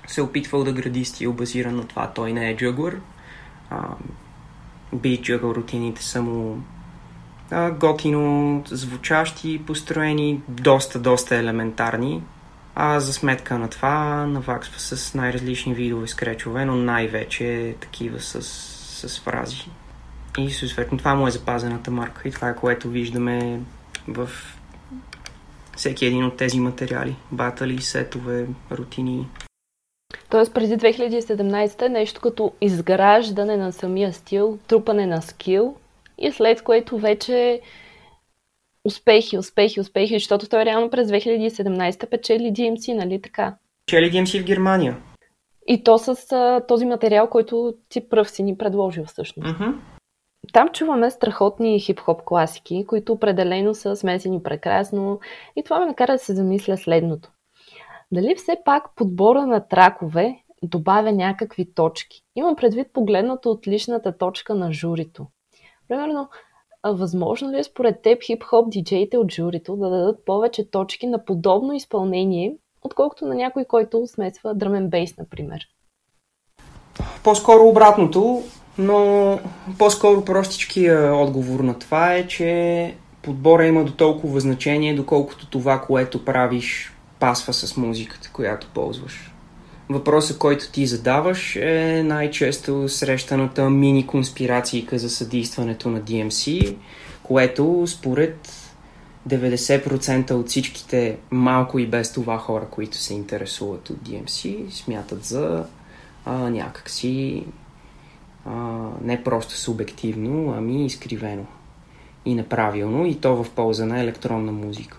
се 0.08 0.22
опитвал 0.22 0.64
да 0.64 0.74
гради 0.74 1.06
стил 1.06 1.34
базиран 1.34 1.76
на 1.76 1.88
това. 1.88 2.12
Той 2.16 2.34
не 2.34 2.50
е 2.50 2.58
джъглър. 2.58 3.00
Би 4.94 5.22
джъгъл 5.22 5.50
рутините 5.50 6.04
са 6.04 6.22
му 6.22 6.64
а, 7.52 7.72
готино 7.72 8.64
звучащи, 8.68 9.62
построени, 9.68 10.42
доста, 10.48 11.00
доста 11.00 11.36
елементарни. 11.36 12.24
А 12.76 13.00
за 13.00 13.14
сметка 13.14 13.60
на 13.60 13.70
това 13.70 14.26
наваксва 14.26 14.80
с 14.80 15.14
най-различни 15.14 15.74
видове 15.74 16.08
скречове, 16.08 16.66
но 16.66 16.76
най-вече 16.76 17.76
такива 17.80 18.20
с, 18.20 18.42
с 19.08 19.20
фрази. 19.20 19.70
И 20.38 20.52
съответно 20.52 20.98
това 20.98 21.16
му 21.16 21.28
е 21.28 21.32
запазената 21.32 21.92
марка 21.92 22.28
и 22.28 22.32
това 22.32 22.50
е 22.50 22.56
което 22.56 22.90
виждаме 22.90 23.60
в 24.08 24.30
всеки 25.80 26.06
един 26.06 26.26
от 26.26 26.38
тези 26.38 26.60
материали. 26.60 27.16
Батали, 27.32 27.82
сетове, 27.82 28.48
рутини. 28.72 29.28
Тоест 30.30 30.54
преди 30.54 30.78
2017 30.78 31.86
е 31.86 31.90
нещо 31.90 32.22
като 32.22 32.54
изграждане 32.62 33.58
на 33.58 33.72
самия 33.72 34.14
стил, 34.14 34.60
трупане 34.68 35.06
на 35.06 35.22
скил 35.22 35.76
и 36.18 36.32
след 36.32 36.62
което 36.62 36.98
вече 36.98 37.62
успехи, 38.86 39.38
успехи, 39.38 39.80
успехи, 39.80 40.14
защото 40.14 40.50
той 40.50 40.66
реално 40.66 40.90
през 40.90 41.08
2017 41.08 42.10
печели 42.10 42.54
DMC, 42.54 42.94
нали 42.94 43.22
така? 43.22 43.56
Печели 43.86 44.12
DMC 44.12 44.42
в 44.42 44.46
Германия. 44.46 44.98
И 45.68 45.84
то 45.84 45.98
с 45.98 46.32
а, 46.32 46.62
този 46.68 46.86
материал, 46.86 47.30
който 47.30 47.74
ти 47.90 48.10
пръв 48.10 48.30
си 48.30 48.44
ни 48.44 48.58
предложил 48.58 49.06
всъщност. 49.06 49.60
Mm-hmm. 49.60 49.74
Там 50.54 50.70
чуваме 50.70 51.12
страхотни 51.12 51.80
хип-хоп 51.80 52.24
класики, 52.26 52.86
които 52.88 53.14
определено 53.14 53.74
са 53.76 53.96
смесени 53.96 54.44
прекрасно 54.44 55.20
и 55.56 55.64
това 55.64 55.80
ме 55.80 55.86
накара 55.86 56.12
да 56.12 56.20
се 56.20 56.36
замисля 56.36 56.78
следното. 56.78 57.32
Дали 58.12 58.36
все 58.36 58.58
пак 58.66 58.96
подбора 58.96 59.46
на 59.46 59.68
тракове 59.68 60.44
добавя 60.64 61.12
някакви 61.12 61.74
точки? 61.74 62.22
Имам 62.36 62.56
предвид 62.56 62.94
погледнато 62.94 63.52
от 63.52 63.68
личната 63.68 64.18
точка 64.18 64.56
на 64.56 64.74
журито. 64.74 65.28
Примерно, 65.88 66.30
възможно 66.88 67.52
ли 67.52 67.60
е 67.60 67.64
според 67.64 68.02
теб 68.02 68.24
хип-хоп 68.24 68.70
диджеите 68.70 69.18
от 69.18 69.32
журито 69.32 69.76
да 69.76 69.90
дадат 69.90 70.26
повече 70.26 70.72
точки 70.72 71.08
на 71.08 71.26
подобно 71.26 71.74
изпълнение, 71.74 72.56
отколкото 72.82 73.26
на 73.26 73.36
някой, 73.36 73.66
който 73.66 74.08
смесва 74.08 74.56
дръмен 74.56 74.90
бейс, 74.90 75.18
например? 75.18 75.68
По-скоро 77.24 77.68
обратното, 77.68 78.42
но 78.78 79.40
по-скоро 79.78 80.26
простичкия 80.26 81.16
отговор 81.16 81.60
на 81.60 81.80
това 81.80 82.14
е, 82.14 82.28
че 82.28 82.94
подбора 83.22 83.66
има 83.66 83.84
до 83.84 83.92
толкова 83.92 84.40
значение, 84.40 84.96
доколкото 84.96 85.46
това, 85.48 85.82
което 85.82 86.26
правиш, 86.26 86.94
пасва 87.20 87.54
с 87.54 87.78
музиката, 87.78 88.30
която 88.34 88.68
ползваш. 88.74 89.32
Въпросът, 89.90 90.38
който 90.38 90.72
ти 90.72 90.86
задаваш 90.86 91.56
е 91.56 92.04
най-често 92.06 92.90
срещаната 92.90 93.70
мини 93.70 94.08
конспирацийка 94.08 95.00
за 95.00 95.10
съдействането 95.10 95.90
на 95.90 96.02
DMC, 96.02 96.76
което 97.24 97.84
според 97.88 98.50
90% 99.30 100.32
от 100.32 100.48
всичките 100.48 101.18
малко 101.32 101.80
и 101.80 101.88
без 101.88 102.12
това 102.12 102.38
хора, 102.38 102.66
които 102.72 102.98
се 102.98 103.14
интересуват 103.14 103.90
от 103.90 103.98
DMC, 103.98 104.70
смятат 104.70 105.24
за 105.24 105.66
а, 106.26 106.34
някакси 106.34 107.44
а, 108.46 108.52
не 109.02 109.24
просто 109.24 109.58
субективно, 109.58 110.54
ами 110.58 110.86
изкривено 110.86 111.46
и 112.26 112.36
неправилно, 112.36 113.06
и 113.06 113.16
то 113.16 113.44
в 113.44 113.50
полза 113.50 113.86
на 113.86 114.00
електронна 114.00 114.52
музика. 114.52 114.98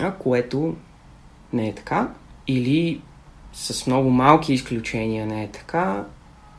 А 0.00 0.12
което 0.12 0.76
не 1.52 1.68
е 1.68 1.74
така, 1.74 2.08
или 2.48 3.00
с 3.52 3.86
много 3.86 4.10
малки 4.10 4.52
изключения 4.52 5.26
не 5.26 5.44
е 5.44 5.48
така. 5.48 6.04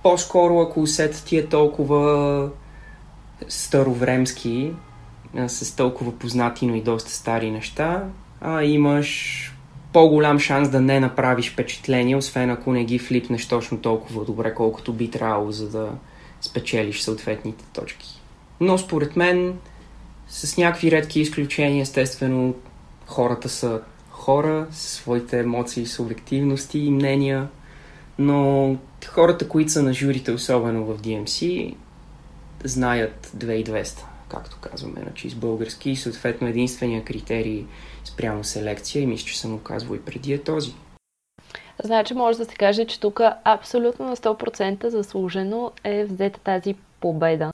По-скоро, 0.04 0.60
ако 0.60 0.82
усетът 0.82 1.26
ти 1.26 1.38
е 1.38 1.48
толкова 1.48 2.50
старовремски, 3.48 4.72
с 5.48 5.76
толкова 5.76 6.20
познати, 6.20 6.66
но 6.66 6.76
и 6.76 6.82
доста 6.82 7.12
стари 7.12 7.52
неща, 7.52 8.04
а 8.42 8.64
имаш 8.64 9.55
по-голям 9.96 10.40
шанс 10.40 10.70
да 10.70 10.82
не 10.82 11.00
направиш 11.00 11.52
впечатление, 11.52 12.16
освен 12.16 12.50
ако 12.50 12.72
не 12.72 12.86
ги 12.86 13.00
флипнеш 13.00 13.48
точно 13.48 13.78
толкова 13.78 14.26
добре, 14.26 14.54
колкото 14.54 14.94
би 14.94 15.12
трябвало, 15.12 15.52
за 15.52 15.70
да 15.70 15.90
спечелиш 16.42 17.02
съответните 17.02 17.66
точки. 17.74 18.22
Но 18.60 18.78
според 18.78 19.16
мен, 19.16 19.58
с 20.28 20.58
някакви 20.58 20.92
редки 20.92 21.20
изключения, 21.20 21.82
естествено, 21.82 22.56
хората 23.06 23.50
са 23.50 23.82
хора, 24.10 24.68
с 24.72 24.80
своите 24.80 25.40
емоции, 25.40 25.86
субективности 25.86 26.80
и 26.80 26.92
мнения, 26.92 27.48
но 28.20 28.76
хората, 29.08 29.48
които 29.48 29.72
са 29.72 29.84
на 29.84 29.94
журите, 29.94 30.32
особено 30.32 30.86
в 30.86 31.02
DMC, 31.02 31.76
знаят 32.64 33.32
2200, 33.38 34.04
както 34.30 34.58
казваме, 34.62 35.02
значи 35.02 35.30
с 35.30 35.36
български 35.36 35.90
и 35.90 35.96
съответно 35.96 36.48
единствения 36.48 37.04
критерий 37.04 37.66
спрямо 38.04 38.44
селекция 38.44 39.02
и 39.02 39.06
мисля, 39.06 39.28
че 39.28 39.40
съм 39.40 39.52
го 39.52 39.64
казвал 39.64 39.96
и 39.96 40.02
преди 40.02 40.34
е 40.34 40.44
този. 40.44 40.74
Значи 41.84 42.14
може 42.14 42.38
да 42.38 42.46
се 42.46 42.56
каже, 42.56 42.86
че 42.86 43.00
тук 43.00 43.22
абсолютно 43.44 44.06
на 44.06 44.16
100% 44.16 44.88
заслужено 44.88 45.72
е 45.84 46.06
взета 46.06 46.40
тази 46.40 46.76
победа. 47.00 47.52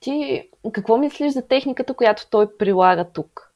Ти 0.00 0.42
какво 0.72 0.98
мислиш 0.98 1.32
за 1.32 1.42
техниката, 1.42 1.94
която 1.94 2.26
той 2.30 2.56
прилага 2.58 3.04
тук? 3.04 3.52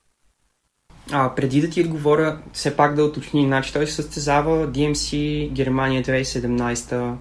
А, 1.13 1.35
преди 1.35 1.61
да 1.61 1.71
ти 1.71 1.81
отговоря, 1.81 2.39
все 2.53 2.77
пак 2.77 2.95
да 2.95 3.05
уточни, 3.05 3.47
значи 3.47 3.73
той 3.73 3.87
се 3.87 3.95
състезава 3.95 4.69
DMC 4.69 5.49
Германия 5.51 6.03
2017 6.03 7.15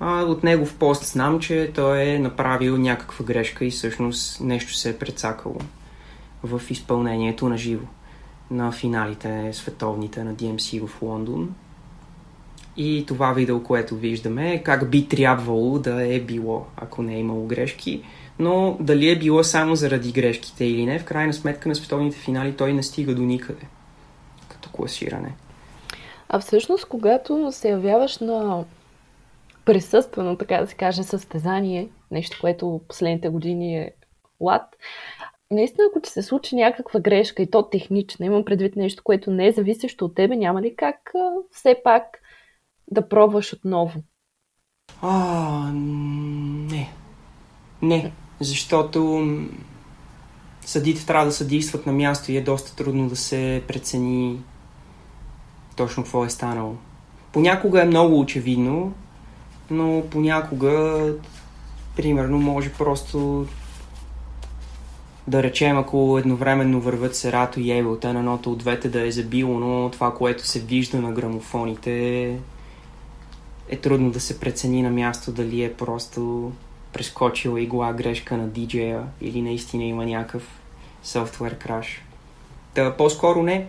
а, 0.00 0.22
от 0.22 0.42
в 0.42 0.78
пост 0.78 1.04
знам, 1.04 1.40
че 1.40 1.70
той 1.74 2.02
е 2.02 2.18
направил 2.18 2.76
някаква 2.76 3.24
грешка 3.24 3.64
и 3.64 3.70
всъщност 3.70 4.40
нещо 4.40 4.74
се 4.74 4.90
е 4.90 4.98
прецакало 4.98 5.60
в 6.42 6.62
изпълнението 6.70 7.48
на 7.48 7.56
живо. 7.56 7.86
на 8.50 8.72
финалите 8.72 9.50
световните 9.52 10.24
на 10.24 10.34
DMC 10.34 10.86
в 10.86 11.02
Лондон. 11.02 11.54
И 12.76 13.04
това 13.08 13.32
видео, 13.32 13.62
което 13.62 13.96
виждаме, 13.96 14.54
е 14.54 14.62
как 14.62 14.90
би 14.90 15.08
трябвало 15.08 15.78
да 15.78 16.14
е 16.14 16.20
било, 16.20 16.66
ако 16.76 17.02
не 17.02 17.14
е 17.14 17.18
имало 17.18 17.46
грешки. 17.46 18.02
Но 18.38 18.76
дали 18.80 19.10
е 19.10 19.18
било 19.18 19.44
само 19.44 19.76
заради 19.76 20.12
грешките 20.12 20.64
или 20.64 20.86
не, 20.86 20.98
в 20.98 21.04
крайна 21.04 21.32
сметка 21.32 21.68
на 21.68 21.74
световните 21.74 22.16
финали 22.16 22.52
той 22.52 22.72
не 22.72 22.82
стига 22.82 23.14
до 23.14 23.22
никъде 23.22 23.66
като 24.48 24.68
класиране. 24.68 25.34
А 26.28 26.40
всъщност, 26.40 26.84
когато 26.84 27.48
се 27.52 27.68
явяваш 27.68 28.18
на 28.18 28.64
присъствено, 29.68 30.36
така 30.36 30.60
да 30.60 30.66
се 30.66 30.74
каже, 30.74 31.02
състезание, 31.02 31.88
нещо, 32.10 32.38
което 32.40 32.80
последните 32.88 33.28
години 33.28 33.78
е 33.78 33.92
лад, 34.40 34.62
наистина, 35.50 35.86
ако 35.90 36.00
ти 36.00 36.10
се 36.10 36.22
случи 36.22 36.56
някаква 36.56 37.00
грешка 37.00 37.42
и 37.42 37.50
то 37.50 37.68
технична, 37.68 38.26
имам 38.26 38.44
предвид 38.44 38.76
нещо, 38.76 39.02
което 39.04 39.30
не 39.30 39.46
е 39.46 39.52
зависещо 39.52 40.04
от 40.04 40.14
тебе, 40.14 40.36
няма 40.36 40.62
ли 40.62 40.76
как 40.76 41.12
все 41.52 41.80
пак 41.84 42.04
да 42.90 43.08
пробваш 43.08 43.52
отново? 43.52 44.02
А, 45.02 45.70
не. 45.72 46.92
Не, 47.82 48.12
защото 48.40 49.22
съдите 50.60 51.06
трябва 51.06 51.26
да 51.26 51.32
съдействат 51.32 51.86
на 51.86 51.92
място 51.92 52.32
и 52.32 52.36
е 52.36 52.42
доста 52.42 52.76
трудно 52.76 53.08
да 53.08 53.16
се 53.16 53.62
прецени 53.68 54.40
точно 55.76 56.02
какво 56.02 56.24
е 56.24 56.30
станало. 56.30 56.74
Понякога 57.32 57.82
е 57.82 57.86
много 57.86 58.20
очевидно, 58.20 58.94
но 59.70 60.02
понякога, 60.10 61.04
примерно, 61.96 62.38
може 62.38 62.72
просто 62.72 63.46
да 65.26 65.42
речем, 65.42 65.78
ако 65.78 66.18
едновременно 66.18 66.80
върват 66.80 67.16
Серато 67.16 67.60
и 67.60 67.72
Ебелтен, 67.72 68.16
едното 68.16 68.52
от 68.52 68.58
двете 68.58 68.88
да 68.88 69.06
е 69.06 69.10
забило, 69.10 69.58
но 69.58 69.90
това, 69.90 70.14
което 70.14 70.46
се 70.46 70.60
вижда 70.60 71.00
на 71.00 71.12
грамофоните 71.12 72.24
е 73.68 73.76
трудно 73.76 74.10
да 74.10 74.20
се 74.20 74.40
прецени 74.40 74.82
на 74.82 74.90
място 74.90 75.32
дали 75.32 75.64
е 75.64 75.74
просто 75.74 76.52
прескочила 76.92 77.60
игла 77.60 77.92
грешка 77.92 78.36
на 78.36 78.48
диджея 78.48 79.02
или 79.20 79.42
наистина 79.42 79.84
има 79.84 80.06
някакъв 80.06 80.48
софтуер 81.02 81.58
краш. 81.58 82.02
Та 82.74 82.96
по-скоро 82.96 83.42
не. 83.42 83.66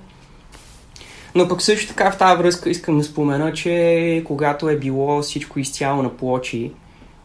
Но 1.35 1.47
пък 1.47 1.61
също 1.61 1.87
така 1.87 2.11
в 2.11 2.17
тази 2.17 2.37
връзка 2.37 2.69
искам 2.69 2.97
да 2.97 3.03
спомена, 3.03 3.53
че 3.53 4.23
когато 4.25 4.69
е 4.69 4.77
било 4.77 5.21
всичко 5.21 5.59
изцяло 5.59 6.03
на 6.03 6.17
плочи, 6.17 6.71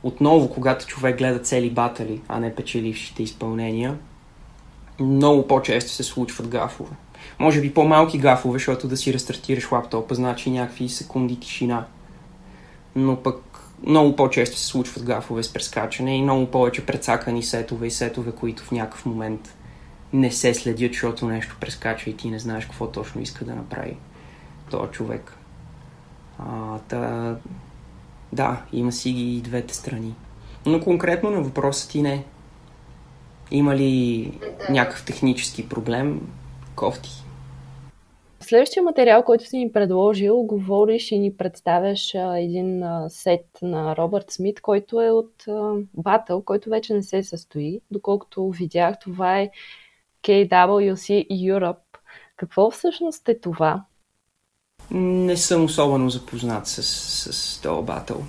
отново 0.03 0.51
когато 0.51 0.87
човек 0.87 1.19
гледа 1.19 1.39
цели 1.39 1.71
батали, 1.71 2.21
а 2.29 2.41
не 2.41 2.55
печелившите 2.55 3.23
изпълнения, 3.23 3.97
много 5.01 5.47
по-често 5.47 5.91
се 5.91 6.03
случват 6.03 6.49
гафове. 6.49 6.97
Може 7.39 7.61
би 7.61 7.75
по-малки 7.75 8.19
гафове, 8.19 8.59
защото 8.59 8.89
да 8.89 8.97
си 8.97 9.13
рестартираш 9.13 9.73
лаптопа, 9.73 10.15
значи 10.15 10.51
някакви 10.51 10.89
секунди 10.89 11.41
тишина. 11.41 11.87
Но 12.97 13.17
пък 13.17 13.37
много 13.87 14.17
по-често 14.17 14.57
се 14.57 14.67
случват 14.67 15.05
гафове 15.05 15.43
с 15.43 15.53
прескачане 15.53 16.17
и 16.17 16.23
много 16.23 16.47
повече 16.47 16.87
прецакани 16.87 17.43
сетове 17.43 17.87
и 17.87 17.91
сетове, 17.91 18.33
които 18.33 18.63
в 18.63 18.71
някакъв 18.71 19.07
момент 19.07 19.55
не 20.15 20.31
се 20.31 20.55
следят, 20.55 20.93
защото 20.93 21.27
нещо 21.27 21.57
прескача 21.61 22.11
и 22.11 22.17
ти 22.17 22.31
не 22.31 22.39
знаеш 22.39 22.65
какво 22.65 22.89
точно 22.89 23.21
иска 23.21 23.45
да 23.45 23.55
направи 23.55 23.97
този 24.71 24.93
човек. 24.93 25.37
А, 26.39 26.79
та, 26.79 27.37
да, 28.33 28.63
има 28.73 28.93
си 28.93 29.13
ги 29.13 29.37
и 29.37 29.41
двете 29.41 29.75
страни. 29.75 30.15
Но 30.67 30.81
конкретно 30.81 31.31
на 31.31 31.43
въпроса 31.43 31.89
ти 31.89 32.03
не. 32.03 32.25
Има 33.51 33.77
ли 33.77 34.33
някакъв 34.71 35.05
технически 35.05 35.69
проблем? 35.69 36.21
Кофти. 36.77 37.11
Следващия 38.41 38.83
материал, 38.83 39.23
който 39.23 39.45
си 39.45 39.59
ни 39.59 39.73
предложил, 39.73 40.43
говориш 40.43 41.13
и 41.13 41.19
ни 41.19 41.37
представяш 41.37 42.15
а, 42.15 42.39
един 42.39 42.83
а, 42.83 43.07
сет 43.09 43.47
на 43.63 43.97
Робърт 43.97 44.31
Смит, 44.31 44.61
който 44.61 45.01
е 45.01 45.11
от 45.11 45.45
Батъл, 45.95 46.43
който 46.43 46.71
вече 46.71 46.95
не 46.95 47.03
се 47.03 47.23
състои. 47.23 47.81
Доколкото 47.91 48.51
видях, 48.51 48.99
това 48.99 49.41
е 49.41 49.51
KWC 50.25 51.27
Europe. 51.31 51.77
Какво 52.37 52.71
всъщност 52.71 53.29
е 53.29 53.41
това? 53.41 53.85
Не 54.91 55.37
съм 55.37 55.65
особено 55.65 56.11
запознат 56.11 56.67
с, 56.67 56.83
с 57.33 57.61
този 57.61 57.87
батъл. 57.87 58.23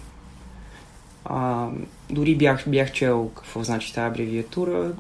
А, 1.25 1.69
дори 2.09 2.35
бях, 2.35 2.63
бях 2.67 2.91
чел 2.91 3.31
какво 3.35 3.63
значи 3.63 3.93
тази 3.93 4.07
абревиатура. 4.07 4.91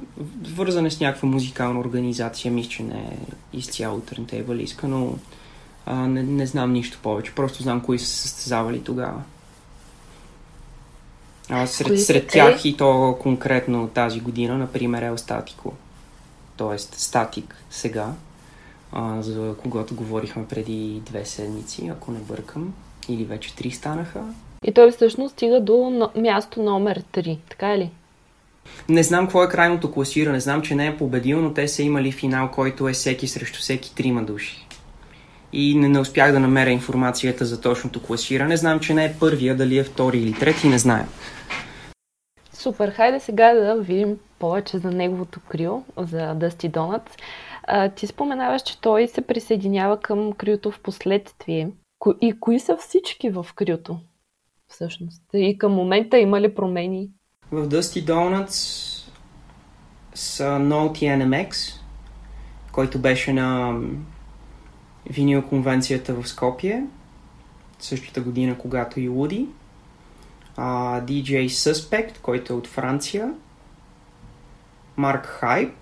Вързане 0.55 0.91
с 0.91 0.99
някаква 0.99 1.29
музикална 1.29 1.79
организация, 1.79 2.51
мисля, 2.51 2.69
че 2.69 2.83
не 2.83 2.97
е 2.97 3.17
изцяло 3.57 3.99
търнтейбалистка, 3.99 4.87
но 4.87 5.15
а, 5.85 5.95
не, 5.95 6.23
не 6.23 6.45
знам 6.45 6.73
нищо 6.73 6.99
повече. 7.03 7.35
Просто 7.35 7.63
знам 7.63 7.81
кои 7.81 7.99
са 7.99 8.07
състезавали 8.07 8.83
тогава. 8.83 9.21
А, 11.49 11.67
сред, 11.67 12.01
сред 12.01 12.27
тях 12.27 12.65
и 12.65 12.77
то 12.77 13.17
конкретно 13.21 13.87
тази 13.87 14.19
година, 14.19 14.57
например, 14.57 15.13
е 15.13 15.17
Статико. 15.17 15.73
Тоест 16.57 16.95
Статик 16.95 17.55
сега, 17.69 18.13
а, 18.91 19.21
за 19.21 19.55
когато 19.63 19.95
говорихме 19.95 20.47
преди 20.47 21.01
две 21.05 21.25
седмици, 21.25 21.87
ако 21.87 22.11
не 22.11 22.19
бъркам. 22.19 22.73
Или 23.09 23.23
вече 23.23 23.55
три 23.55 23.71
станаха. 23.71 24.23
И 24.63 24.73
той 24.73 24.91
всъщност 24.91 25.33
стига 25.33 25.61
до 25.61 26.09
място 26.15 26.63
номер 26.63 27.03
3, 27.13 27.37
така 27.49 27.73
е 27.73 27.77
ли? 27.77 27.91
Не 28.89 29.03
знам 29.03 29.25
какво 29.25 29.43
е 29.43 29.49
крайното 29.49 29.91
класиране. 29.91 30.39
Знам, 30.39 30.61
че 30.61 30.75
не 30.75 30.87
е 30.87 30.97
победил, 30.97 31.41
но 31.41 31.53
те 31.53 31.67
са 31.67 31.83
имали 31.83 32.11
финал, 32.11 32.51
който 32.51 32.87
е 32.87 32.93
всеки 32.93 33.27
срещу 33.27 33.59
всеки 33.59 33.95
трима 33.95 34.23
души. 34.23 34.67
И 35.53 35.75
не, 35.75 35.89
не 35.89 35.99
успях 35.99 36.31
да 36.31 36.39
намеря 36.39 36.69
информацията 36.69 37.45
за 37.45 37.61
точното 37.61 38.03
класиране. 38.03 38.57
Знам, 38.57 38.79
че 38.79 38.93
не 38.93 39.05
е 39.05 39.13
първия, 39.19 39.55
дали 39.55 39.77
е 39.77 39.83
втори 39.83 40.17
или 40.17 40.33
трети, 40.33 40.67
не 40.67 40.77
знае. 40.77 41.05
Супер, 42.65 42.91
хайде 42.91 43.19
сега 43.19 43.53
да 43.53 43.75
видим 43.75 44.17
повече 44.39 44.77
за 44.77 44.91
неговото 44.91 45.39
крио, 45.49 45.83
за 45.97 46.33
Дъсти 46.35 46.69
Донат. 46.69 47.17
ти 47.95 48.07
споменаваш, 48.07 48.61
че 48.61 48.81
той 48.81 49.07
се 49.07 49.21
присъединява 49.21 49.99
към 49.99 50.33
криото 50.33 50.71
в 50.71 50.79
последствие. 50.79 51.69
И 52.21 52.39
кои 52.39 52.59
са 52.59 52.77
всички 52.77 53.29
в 53.29 53.45
крюто? 53.55 53.97
Всъщност. 54.67 55.21
И 55.33 55.57
към 55.57 55.71
момента 55.71 56.17
има 56.17 56.41
ли 56.41 56.55
промени? 56.55 57.09
В 57.51 57.69
Dusty 57.69 58.05
Donuts 58.05 59.09
са 60.13 60.43
Note 60.43 61.17
NMX, 61.17 61.73
който 62.71 62.99
беше 62.99 63.33
на 63.33 63.79
винил 65.09 65.41
конвенцията 65.41 66.13
в 66.13 66.27
Скопие, 66.27 66.85
същата 67.79 68.21
година, 68.21 68.57
когато 68.57 68.99
и 68.99 69.07
Луди. 69.07 69.47
Uh, 70.57 71.05
DJ 71.05 71.45
Suspect, 71.45 72.17
който 72.21 72.53
е 72.53 72.55
от 72.55 72.67
Франция. 72.67 73.33
Марк 74.97 75.25
Хайп. 75.25 75.73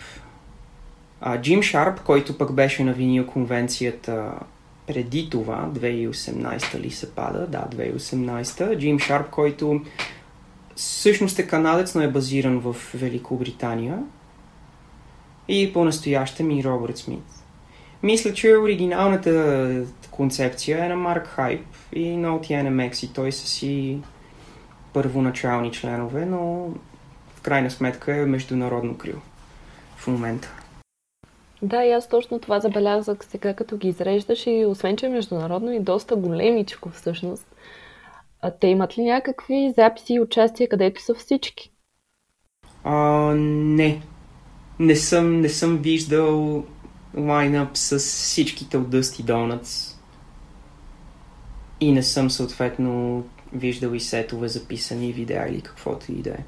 Джим 1.41 1.62
Шарп, 1.62 1.99
който 1.99 2.38
пък 2.38 2.53
беше 2.53 2.83
на 2.83 2.93
винил 2.93 3.27
конвенцията 3.27 4.33
преди 4.88 5.29
това, 5.29 5.69
2018 5.73 6.79
ли 6.79 6.91
се 6.91 7.12
пада, 7.12 7.47
да, 7.47 7.67
2018, 7.75 8.79
Джим 8.79 8.99
Шарп, 8.99 9.29
който 9.29 9.81
всъщност 10.75 11.39
е 11.39 11.47
канадец, 11.47 11.95
но 11.95 12.01
е 12.01 12.07
базиран 12.07 12.59
в 12.59 12.75
Великобритания 12.93 13.99
и 15.47 15.73
по-настоящем 15.73 16.51
и 16.51 16.63
Робърт 16.63 16.97
Смит. 16.97 17.23
Мисля, 18.03 18.33
че 18.33 18.57
оригиналната 18.57 19.86
концепция 20.12 20.86
е 20.86 20.89
на 20.89 20.95
Марк 20.95 21.27
Хайп 21.27 21.65
и 21.93 22.17
на 22.17 22.39
OTNMX 22.39 23.05
и 23.05 23.13
той 23.13 23.31
са 23.31 23.47
си 23.47 23.97
първоначални 24.93 25.71
членове, 25.71 26.25
но 26.25 26.69
в 27.36 27.41
крайна 27.41 27.71
сметка 27.71 28.15
е 28.15 28.25
международно 28.25 28.97
крил 28.97 29.21
в 29.97 30.08
момента. 30.08 30.51
Да, 31.62 31.84
и 31.84 31.91
аз 31.91 32.10
точно 32.10 32.39
това 32.39 32.60
забелязах 32.60 33.17
сега, 33.21 33.53
като 33.53 33.77
ги 33.77 33.88
изреждаш 33.88 34.47
и 34.47 34.65
освен, 34.65 34.97
че 34.97 35.06
е 35.06 35.10
международно 35.10 35.71
и 35.71 35.79
доста 35.79 36.15
големичко 36.15 36.89
всъщност. 36.89 37.45
А 38.41 38.51
те 38.51 38.67
имат 38.67 38.97
ли 38.97 39.03
някакви 39.03 39.73
записи 39.77 40.13
и 40.13 40.19
участия, 40.19 40.69
където 40.69 41.01
са 41.01 41.13
всички? 41.13 41.71
А, 42.84 42.95
не. 43.36 44.01
Не 44.79 44.95
съм, 44.95 45.41
не 45.41 45.49
съм 45.49 45.77
виждал 45.77 46.63
лайнъп 47.17 47.77
с 47.77 47.99
всичките 47.99 48.77
от 48.77 48.88
Dusty 48.88 49.23
Donuts. 49.23 49.97
И 51.79 51.91
не 51.91 52.03
съм 52.03 52.29
съответно 52.29 53.23
виждал 53.54 53.94
и 53.94 54.00
сетове 54.00 54.48
записани 54.48 55.13
видеа 55.13 55.48
или 55.50 55.62
каквото 55.62 56.12
и 56.12 56.22
да 56.22 56.30
е. 56.30 56.44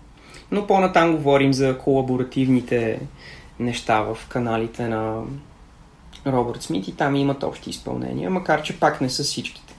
Но 0.52 0.68
по-натам 0.68 1.16
говорим 1.16 1.54
за 1.54 1.78
колаборативните 1.78 3.00
неща 3.60 4.02
в 4.02 4.18
каналите 4.30 4.88
на 4.88 5.24
Робърт 6.28 6.62
Смит 6.62 6.88
и 6.88 6.96
там 6.96 7.16
имат 7.16 7.44
общи 7.44 7.70
изпълнения, 7.70 8.30
макар 8.30 8.62
че 8.62 8.80
пак 8.80 9.02
не 9.02 9.10
са 9.10 9.24
всичките. 9.24 9.74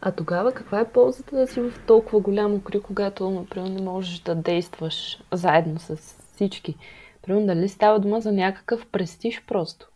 А 0.00 0.12
тогава 0.12 0.52
каква 0.52 0.80
е 0.80 0.88
ползата 0.88 1.36
да 1.36 1.46
си 1.46 1.60
в 1.60 1.72
толкова 1.86 2.20
голямо 2.20 2.60
кри, 2.60 2.80
когато, 2.80 3.30
например, 3.30 3.68
не 3.68 3.82
можеш 3.82 4.18
да 4.18 4.34
действаш 4.34 5.22
заедно 5.32 5.78
с 5.78 5.96
всички? 6.34 6.76
Примерно, 7.22 7.46
дали 7.46 7.68
става 7.68 7.98
дума 7.98 8.20
за 8.20 8.32
някакъв 8.32 8.86
престиж 8.86 9.42
просто? 9.46 9.88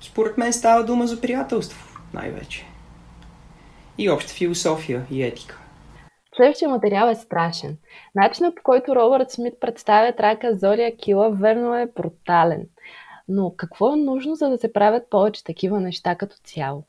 Според 0.00 0.38
мен 0.38 0.52
става 0.52 0.84
дума 0.84 1.06
за 1.06 1.20
приятелство, 1.20 2.00
най-вече. 2.14 2.66
И 3.98 4.10
обща 4.10 4.32
философия 4.32 5.06
и 5.10 5.22
етика. 5.22 5.60
Следващия 6.36 6.68
материал 6.68 7.08
е 7.10 7.14
страшен. 7.14 7.76
Начинът 8.14 8.54
по 8.54 8.62
който 8.62 8.96
Робърт 8.96 9.30
Смит 9.30 9.54
представя 9.60 10.12
трака 10.12 10.56
Зория 10.56 10.96
Кила 10.96 11.30
верно 11.30 11.74
е 11.74 11.90
брутален. 11.96 12.66
Но 13.28 13.54
какво 13.56 13.92
е 13.92 13.96
нужно, 13.96 14.34
за 14.34 14.48
да 14.48 14.58
се 14.58 14.72
правят 14.72 15.10
повече 15.10 15.44
такива 15.44 15.80
неща 15.80 16.14
като 16.14 16.36
цяло? 16.44 16.84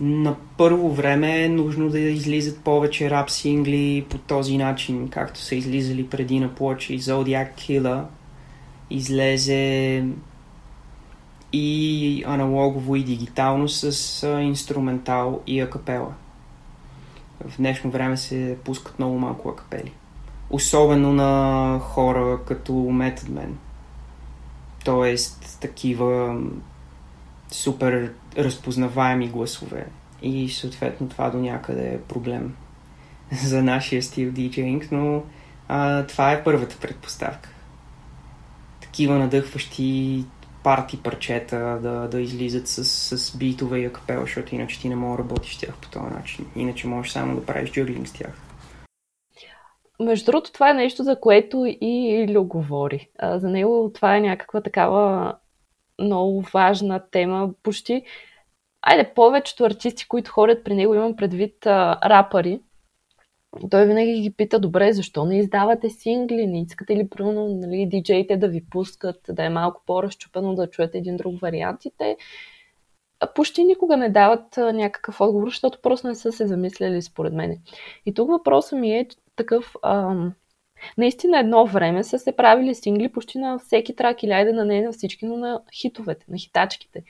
На 0.00 0.36
първо 0.58 0.90
време 0.90 1.44
е 1.44 1.48
нужно 1.48 1.88
да 1.88 2.00
излизат 2.00 2.64
повече 2.64 3.10
рап 3.10 3.30
сингли 3.30 4.06
по 4.10 4.18
този 4.18 4.58
начин, 4.58 5.08
както 5.08 5.40
са 5.40 5.54
излизали 5.54 6.08
преди 6.08 6.40
на 6.40 6.54
плочи. 6.54 6.98
Zodiac 6.98 7.54
Killer 7.54 8.04
излезе 8.90 10.04
и 11.56 12.24
аналогово 12.26 12.96
и 12.96 13.04
дигитално 13.04 13.68
с 13.68 14.26
инструментал 14.42 15.40
и 15.46 15.60
акапела. 15.60 16.14
В 17.48 17.56
днешно 17.56 17.90
време 17.90 18.16
се 18.16 18.56
пускат 18.64 18.98
много 18.98 19.18
малко 19.18 19.48
акапели. 19.48 19.92
Особено 20.50 21.12
на 21.12 21.78
хора 21.82 22.38
като 22.46 22.72
Method 22.72 23.28
Man. 23.28 23.50
Тоест 24.84 25.58
такива 25.60 26.40
супер 27.50 28.12
разпознаваеми 28.38 29.28
гласове. 29.28 29.86
И 30.22 30.48
съответно 30.48 31.08
това 31.08 31.30
до 31.30 31.38
някъде 31.38 31.94
е 31.94 32.00
проблем 32.00 32.54
за 33.44 33.62
нашия 33.62 34.02
стил 34.02 34.32
диджейнг, 34.32 34.88
но 34.92 35.22
а, 35.68 36.06
това 36.06 36.32
е 36.32 36.44
първата 36.44 36.76
предпоставка. 36.76 37.48
Такива 38.80 39.18
надъхващи 39.18 40.24
парти 40.66 41.02
парчета 41.02 41.78
да, 41.82 42.08
да 42.08 42.20
излизат 42.20 42.68
с, 42.68 42.84
с 43.18 43.36
битове 43.36 43.78
и 43.78 43.84
акапел, 43.84 44.20
защото 44.20 44.54
иначе 44.54 44.80
ти 44.80 44.88
не 44.88 44.96
мога 44.96 45.16
да 45.16 45.22
работиш 45.22 45.56
с 45.56 45.60
тях 45.60 45.74
по 45.82 45.90
този 45.90 46.14
начин. 46.14 46.46
Иначе 46.56 46.86
можеш 46.86 47.12
само 47.12 47.34
да 47.34 47.46
правиш 47.46 47.72
джуглинг 47.72 48.08
с 48.08 48.12
тях. 48.12 48.40
Между 50.00 50.26
другото, 50.26 50.52
това 50.52 50.70
е 50.70 50.74
нещо, 50.74 51.02
за 51.02 51.20
което 51.20 51.64
и 51.80 52.24
Илю 52.28 52.44
говори. 52.44 53.08
За 53.22 53.48
него 53.48 53.90
това 53.94 54.16
е 54.16 54.20
някаква 54.20 54.60
такава 54.60 55.34
много 56.00 56.44
важна 56.52 57.02
тема. 57.10 57.50
Почти, 57.62 58.02
айде, 58.82 59.12
повечето 59.14 59.64
артисти, 59.64 60.08
които 60.08 60.30
ходят 60.30 60.64
при 60.64 60.74
него, 60.74 60.94
имам 60.94 61.16
предвид 61.16 61.66
а, 61.66 61.98
рапъри, 62.04 62.60
той 63.70 63.86
винаги 63.86 64.20
ги 64.20 64.30
пита, 64.30 64.58
добре, 64.58 64.92
защо 64.92 65.24
не 65.24 65.38
издавате 65.38 65.90
сингли, 65.90 66.46
не 66.46 66.62
искате 66.62 66.96
ли, 66.96 67.08
примерно, 67.08 67.48
нали, 67.48 67.86
диджеите 67.86 68.36
да 68.36 68.48
ви 68.48 68.64
пускат, 68.70 69.20
да 69.28 69.44
е 69.44 69.48
малко 69.48 69.82
по-разчупено, 69.86 70.54
да 70.54 70.70
чуете 70.70 70.98
един 70.98 71.16
друг 71.16 71.40
вариант 71.40 71.84
и 71.84 71.90
те 71.98 72.16
почти 73.34 73.64
никога 73.64 73.96
не 73.96 74.08
дават 74.08 74.56
някакъв 74.56 75.20
отговор, 75.20 75.48
защото 75.48 75.78
просто 75.82 76.06
не 76.06 76.14
са 76.14 76.32
се 76.32 76.46
замисляли 76.46 77.02
според 77.02 77.32
мен. 77.32 77.58
И 78.06 78.14
тук 78.14 78.30
въпросът 78.30 78.78
ми 78.78 78.98
е 78.98 79.08
такъв, 79.36 79.74
ам, 79.82 80.34
наистина 80.98 81.38
едно 81.38 81.66
време 81.66 82.04
са 82.04 82.18
се 82.18 82.36
правили 82.36 82.74
сингли 82.74 83.12
почти 83.12 83.38
на 83.38 83.58
всеки 83.58 83.96
трак 83.96 84.22
или 84.22 84.30
айде 84.30 84.52
на 84.52 84.64
не 84.64 84.82
на 84.82 84.92
всички, 84.92 85.26
но 85.26 85.36
на 85.36 85.62
хитовете, 85.74 86.26
на 86.28 86.38
хитачките. 86.38 87.04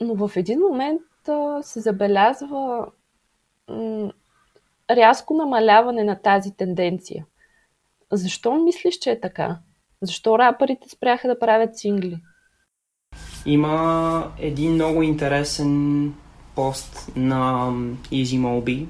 Но 0.00 0.14
в 0.14 0.36
един 0.36 0.60
момент 0.60 1.02
а, 1.28 1.62
се 1.62 1.80
забелязва 1.80 2.86
рязко 4.90 5.34
намаляване 5.34 6.04
на 6.04 6.22
тази 6.22 6.56
тенденция. 6.56 7.26
Защо 8.12 8.54
мислиш, 8.54 8.98
че 8.98 9.10
е 9.10 9.20
така? 9.20 9.58
Защо 10.02 10.38
рапърите 10.38 10.88
спряха 10.88 11.28
да 11.28 11.38
правят 11.38 11.78
сингли? 11.78 12.18
Има 13.46 14.32
един 14.38 14.72
много 14.72 15.02
интересен 15.02 16.14
пост 16.54 17.12
на 17.16 17.70
Easy 18.12 18.40
Moby. 18.40 18.86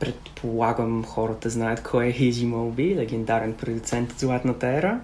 Предполагам 0.00 1.04
хората 1.04 1.50
знаят 1.50 1.82
кой 1.82 2.06
е 2.06 2.12
Easy 2.12 2.46
Moby, 2.46 2.96
легендарен 2.96 3.54
продуцент 3.54 4.12
от 4.12 4.18
Златната 4.18 4.68
ера, 4.68 5.00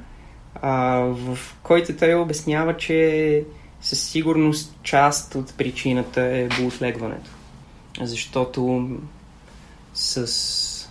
в 1.15 1.39
който 1.63 1.97
той 1.97 2.15
обяснява, 2.15 2.77
че 2.77 3.45
със 3.81 4.03
сигурност 4.09 4.79
част 4.83 5.35
от 5.35 5.55
причината 5.57 6.23
е 6.23 6.49
бутлегването. 6.49 7.31
Защото 8.01 8.89
с 9.95 10.89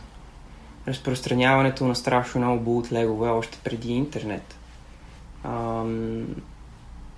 разпространяването 0.88 1.86
на 1.86 1.96
страшно 1.96 2.42
много 2.42 2.64
бутлегове 2.64 3.30
още 3.30 3.58
преди 3.64 3.94
интернет. 3.94 4.56
Ам, 5.44 6.28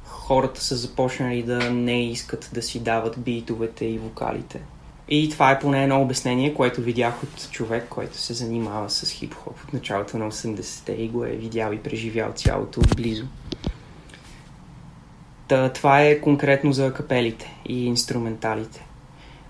хората 0.05 0.61
са 0.61 0.75
започнали 0.75 1.43
да 1.43 1.71
не 1.71 2.09
искат 2.11 2.49
да 2.53 2.61
си 2.61 2.79
дават 2.79 3.19
битовете 3.19 3.85
и 3.85 3.97
вокалите. 3.97 4.61
И 5.09 5.29
това 5.29 5.51
е 5.51 5.59
поне 5.59 5.83
едно 5.83 6.01
обяснение, 6.01 6.53
което 6.53 6.81
видях 6.81 7.23
от 7.23 7.51
човек, 7.51 7.85
който 7.89 8.17
се 8.17 8.33
занимава 8.33 8.89
с 8.89 9.11
хип-хоп 9.11 9.63
от 9.63 9.73
началото 9.73 10.17
на 10.17 10.31
80-те 10.31 10.91
и 10.91 11.07
го 11.07 11.25
е 11.25 11.29
видял 11.29 11.71
и 11.71 11.79
преживял 11.79 12.31
цялото 12.31 12.81
близо. 12.95 13.25
Та, 15.47 15.69
това 15.69 16.01
е 16.01 16.21
конкретно 16.21 16.73
за 16.73 16.93
капелите 16.93 17.55
и 17.65 17.85
инструменталите. 17.85 18.84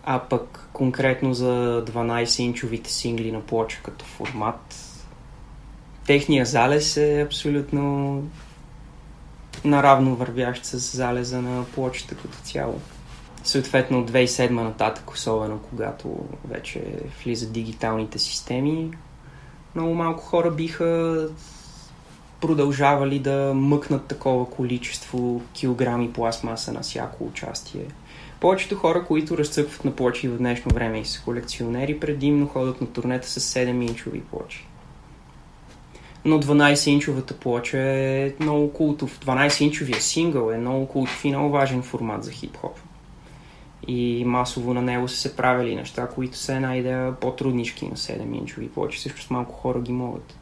А 0.05 0.19
пък 0.19 0.69
конкретно 0.73 1.33
за 1.33 1.85
12-инчовите 1.85 2.87
сингли 2.87 3.31
на 3.31 3.41
плоча 3.41 3.79
като 3.83 4.05
формат, 4.05 4.75
техния 6.05 6.45
залез 6.45 6.97
е 6.97 7.21
абсолютно 7.25 8.23
наравно 9.65 10.15
вървящ 10.15 10.65
с 10.65 10.77
залеза 10.97 11.41
на 11.41 11.65
плочата 11.65 12.15
като 12.15 12.37
цяло. 12.37 12.81
Съответно 13.43 13.99
от 13.99 14.11
2007 14.11 14.49
нататък, 14.49 15.11
особено 15.11 15.59
когато 15.69 16.17
вече 16.47 16.83
влизат 17.23 17.51
дигиталните 17.51 18.19
системи, 18.19 18.91
много 19.75 19.93
малко 19.93 20.23
хора 20.23 20.51
биха 20.51 21.29
продължавали 22.41 23.19
да 23.19 23.51
мъкнат 23.55 24.05
такова 24.05 24.49
количество 24.49 25.41
килограми 25.53 26.13
пластмаса 26.13 26.73
на 26.73 26.81
всяко 26.81 27.25
участие 27.25 27.85
повечето 28.39 28.75
хора, 28.75 29.05
които 29.05 29.37
разцъкват 29.37 29.85
на 29.85 29.91
плочи 29.91 30.27
в 30.27 30.37
днешно 30.37 30.71
време 30.73 30.99
и 30.99 31.05
са 31.05 31.21
колекционери, 31.21 31.99
предимно 31.99 32.47
ходят 32.47 32.81
на 32.81 32.87
турнета 32.87 33.29
с 33.29 33.53
7-инчови 33.53 34.21
плочи. 34.21 34.67
Но 36.25 36.41
12-инчовата 36.41 37.33
плоча 37.33 37.77
е 37.77 38.33
много 38.39 38.73
култов. 38.73 39.19
12-инчовия 39.19 39.99
сингъл 39.99 40.51
е 40.51 40.57
много 40.57 40.87
култов 40.87 41.25
и 41.25 41.29
много 41.29 41.49
важен 41.49 41.83
формат 41.83 42.23
за 42.23 42.31
хип-хоп. 42.31 42.77
И 43.87 44.23
масово 44.25 44.73
на 44.73 44.81
него 44.81 45.07
са 45.07 45.17
се 45.17 45.35
правили 45.35 45.75
неща, 45.75 46.07
които 46.07 46.37
са 46.37 46.55
една 46.55 46.77
идея 46.77 47.15
по-труднички 47.19 47.87
на 47.87 47.95
7-инчови 47.95 48.69
плочи. 48.69 49.01
Също 49.01 49.21
с 49.21 49.29
малко 49.29 49.53
хора 49.55 49.81
ги 49.81 49.91
могат. 49.91 50.37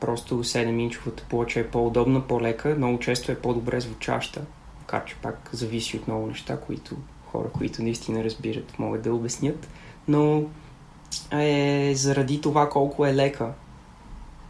Просто 0.00 0.44
7-инчовата 0.44 1.22
плоча 1.28 1.60
е 1.60 1.66
по-удобна, 1.66 2.20
по-лека, 2.20 2.74
много 2.78 2.98
често 2.98 3.32
е 3.32 3.40
по-добре 3.40 3.80
звучаща 3.80 4.42
Макар, 4.86 5.04
че 5.04 5.14
пак 5.14 5.50
зависи 5.52 5.96
от 5.96 6.08
много 6.08 6.26
неща, 6.26 6.56
които 6.60 6.96
хора, 7.26 7.48
които 7.48 7.82
наистина 7.82 8.24
разбират, 8.24 8.78
могат 8.78 9.02
да 9.02 9.14
обяснят. 9.14 9.68
Но 10.08 10.42
е 11.32 11.92
заради 11.94 12.40
това 12.40 12.68
колко 12.68 13.06
е 13.06 13.14
лека. 13.14 13.52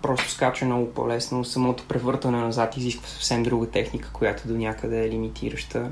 Просто 0.02 0.30
скача 0.30 0.64
много 0.64 0.90
по-лесно. 0.90 1.44
Самото 1.44 1.84
превъртане 1.88 2.38
назад 2.38 2.76
изисква 2.76 3.08
съвсем 3.08 3.42
друга 3.42 3.66
техника, 3.66 4.10
която 4.12 4.48
до 4.48 4.54
някъде 4.54 5.04
е 5.04 5.10
лимитираща. 5.10 5.90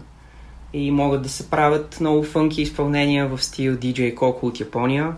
И 0.72 0.90
могат 0.90 1.22
да 1.22 1.28
се 1.28 1.50
правят 1.50 2.00
много 2.00 2.22
фънки 2.22 2.62
изпълнения 2.62 3.28
в 3.28 3.44
стил 3.44 3.76
DJ 3.76 4.14
Coco 4.14 4.42
от 4.42 4.60
Япония. 4.60 5.16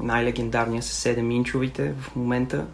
Най-легендарния 0.00 0.82
са 0.82 1.14
7-инчовите 1.14 1.92
в 1.94 2.16
момента. 2.16 2.66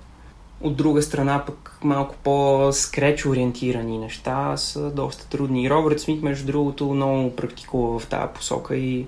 От 0.64 0.76
друга 0.76 1.02
страна 1.02 1.44
пък 1.46 1.78
малко 1.82 2.14
по-скреч 2.22 3.26
ориентирани 3.26 3.98
неща 3.98 4.56
са 4.56 4.90
доста 4.90 5.28
трудни. 5.28 5.70
Робърт 5.70 6.00
Смит, 6.00 6.22
между 6.22 6.46
другото, 6.46 6.94
много 6.94 7.36
практикува 7.36 7.98
в 7.98 8.06
тази 8.06 8.32
посока 8.34 8.76
и 8.76 9.06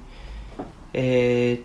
е 0.94 1.60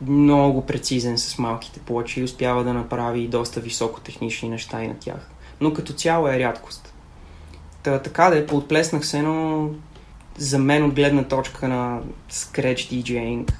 много 0.00 0.66
прецизен 0.66 1.18
с 1.18 1.38
малките 1.38 1.80
плочи 1.80 2.20
и 2.20 2.24
успява 2.24 2.64
да 2.64 2.74
направи 2.74 3.28
доста 3.28 3.60
високотехнични 3.60 4.48
неща 4.48 4.82
и 4.84 4.88
на 4.88 4.94
тях. 4.94 5.30
Но 5.60 5.72
като 5.72 5.92
цяло 5.92 6.28
е 6.28 6.38
рядкост. 6.38 6.94
Та, 7.82 7.98
така 7.98 8.30
да 8.30 8.38
е, 8.38 8.46
поотплеснах 8.46 9.06
се, 9.06 9.22
но 9.22 9.68
за 10.38 10.58
мен 10.58 10.84
от 10.84 10.94
гледна 10.94 11.24
точка 11.24 11.68
на 11.68 12.00
скреч 12.28 12.88
диджейнг, 12.88 13.52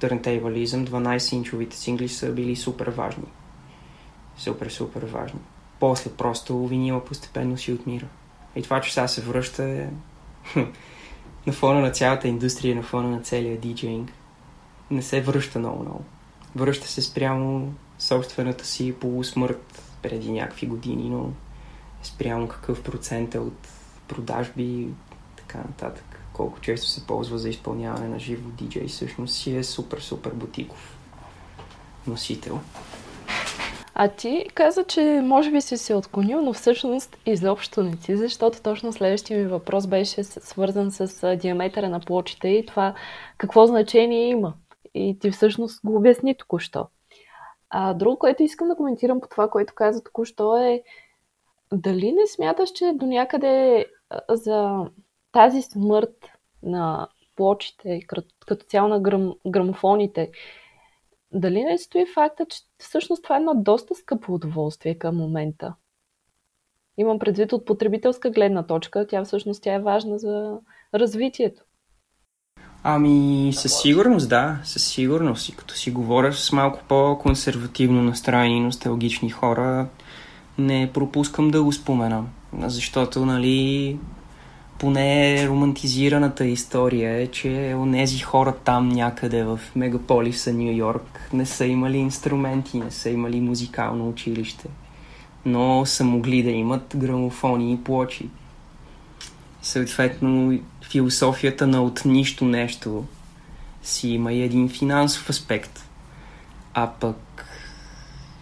търнтейбализъм, 0.00 0.86
12-инчовите 0.86 1.74
сингли 1.74 2.08
са 2.08 2.32
били 2.32 2.56
супер 2.56 2.88
важни 2.88 3.24
супер, 4.36 4.70
супер 4.70 5.02
важно. 5.02 5.40
После 5.80 6.10
просто 6.10 6.66
винила 6.66 7.04
постепенно 7.04 7.58
си 7.58 7.72
отмира. 7.72 8.06
И 8.56 8.62
това, 8.62 8.80
че 8.80 8.94
сега 8.94 9.08
се 9.08 9.20
връща 9.20 9.64
е 9.64 9.88
на 11.46 11.52
фона 11.52 11.80
на 11.80 11.90
цялата 11.90 12.28
индустрия, 12.28 12.76
на 12.76 12.82
фона 12.82 13.10
на 13.10 13.20
целия 13.20 13.60
диджейнг. 13.60 14.12
Не 14.90 15.02
се 15.02 15.20
връща 15.20 15.58
много-много. 15.58 16.04
Връща 16.56 16.88
се 16.88 17.02
спрямо 17.02 17.74
собствената 17.98 18.64
си 18.64 18.94
полусмърт 19.00 19.82
преди 20.02 20.32
някакви 20.32 20.66
години, 20.66 21.10
но 21.10 21.32
спрямо 22.02 22.48
какъв 22.48 22.82
процент 22.82 23.34
е 23.34 23.38
от 23.38 23.68
продажби, 24.08 24.88
така 25.36 25.58
нататък. 25.58 26.20
Колко 26.32 26.60
често 26.60 26.86
се 26.86 27.06
ползва 27.06 27.38
за 27.38 27.48
изпълняване 27.48 28.08
на 28.08 28.18
живо 28.18 28.48
диджей, 28.48 28.88
всъщност 28.88 29.34
си 29.34 29.56
е 29.56 29.64
супер, 29.64 29.98
супер 29.98 30.30
бутиков 30.30 30.96
носител. 32.06 32.60
А 33.96 34.08
ти 34.08 34.46
каза, 34.54 34.84
че 34.84 35.20
може 35.24 35.50
би 35.50 35.60
си 35.60 35.76
се 35.76 35.94
отклонил, 35.94 36.42
но 36.42 36.52
всъщност 36.52 37.16
изобщо 37.26 37.82
не 37.82 37.96
си, 37.96 38.16
защото 38.16 38.62
точно 38.62 38.92
следващия 38.92 39.40
ми 39.40 39.46
въпрос 39.46 39.86
беше 39.86 40.24
свързан 40.24 40.90
с 40.90 41.36
диаметъра 41.36 41.88
на 41.88 42.00
плочите 42.00 42.48
и 42.48 42.66
това 42.66 42.94
какво 43.38 43.66
значение 43.66 44.28
има. 44.28 44.54
И 44.94 45.18
ти 45.18 45.30
всъщност 45.30 45.80
го 45.84 45.96
обясни 45.96 46.36
току-що. 46.36 46.86
А 47.70 47.94
друго, 47.94 48.18
което 48.18 48.42
искам 48.42 48.68
да 48.68 48.76
коментирам 48.76 49.20
по 49.20 49.28
това, 49.28 49.50
което 49.50 49.74
каза 49.74 50.02
току-що 50.04 50.56
е 50.56 50.82
дали 51.72 52.12
не 52.12 52.26
смяташ, 52.26 52.70
че 52.70 52.92
до 52.94 53.06
някъде 53.06 53.86
за 54.28 54.84
тази 55.32 55.62
смърт 55.62 56.26
на 56.62 57.08
плочите, 57.36 58.00
като 58.46 58.64
цяло 58.66 58.88
на 58.88 59.00
грам, 59.00 59.34
грамофоните, 59.46 60.30
дали 61.34 61.64
не 61.64 61.78
стои 61.78 62.06
факта, 62.14 62.46
че 62.50 62.58
всъщност 62.78 63.22
това 63.22 63.36
е 63.36 63.38
едно 63.38 63.54
доста 63.54 63.94
скъпо 63.94 64.34
удоволствие 64.34 64.98
към 64.98 65.16
момента? 65.16 65.74
Имам 66.96 67.18
предвид 67.18 67.52
от 67.52 67.66
потребителска 67.66 68.30
гледна 68.30 68.66
точка, 68.66 69.06
тя 69.06 69.24
всъщност 69.24 69.62
тя 69.62 69.74
е 69.74 69.80
важна 69.80 70.18
за 70.18 70.58
развитието. 70.94 71.62
Ами, 72.82 73.50
със 73.54 73.80
сигурност, 73.80 74.28
да, 74.28 74.58
със 74.64 74.84
сигурност. 74.86 75.48
И 75.48 75.56
като 75.56 75.74
си 75.74 75.90
говоря 75.90 76.32
с 76.32 76.52
малко 76.52 76.80
по-консервативно 76.88 78.02
настроени 78.02 78.60
носталгични 78.60 79.30
хора, 79.30 79.88
не 80.58 80.90
пропускам 80.94 81.50
да 81.50 81.62
го 81.62 81.72
споменам. 81.72 82.28
Защото, 82.58 83.26
нали, 83.26 83.98
поне 84.78 85.48
романтизираната 85.48 86.46
история 86.46 87.22
е, 87.22 87.26
че 87.26 87.74
онези 87.76 88.18
хора 88.18 88.54
там 88.64 88.88
някъде 88.88 89.44
в 89.44 89.60
мегаполиса 89.76 90.52
Нью 90.52 90.76
Йорк 90.76 91.28
не 91.32 91.46
са 91.46 91.66
имали 91.66 91.96
инструменти, 91.96 92.78
не 92.78 92.90
са 92.90 93.10
имали 93.10 93.40
музикално 93.40 94.08
училище, 94.08 94.68
но 95.44 95.86
са 95.86 96.04
могли 96.04 96.42
да 96.42 96.50
имат 96.50 96.94
грамофони 96.96 97.72
и 97.72 97.84
плочи. 97.84 98.28
Съответно, 99.62 100.58
философията 100.90 101.66
на 101.66 101.82
от 101.82 102.02
нищо 102.04 102.44
нещо 102.44 103.04
си 103.82 104.08
има 104.08 104.32
и 104.32 104.42
един 104.42 104.68
финансов 104.68 105.30
аспект. 105.30 105.88
А 106.74 106.90
пък 107.00 107.46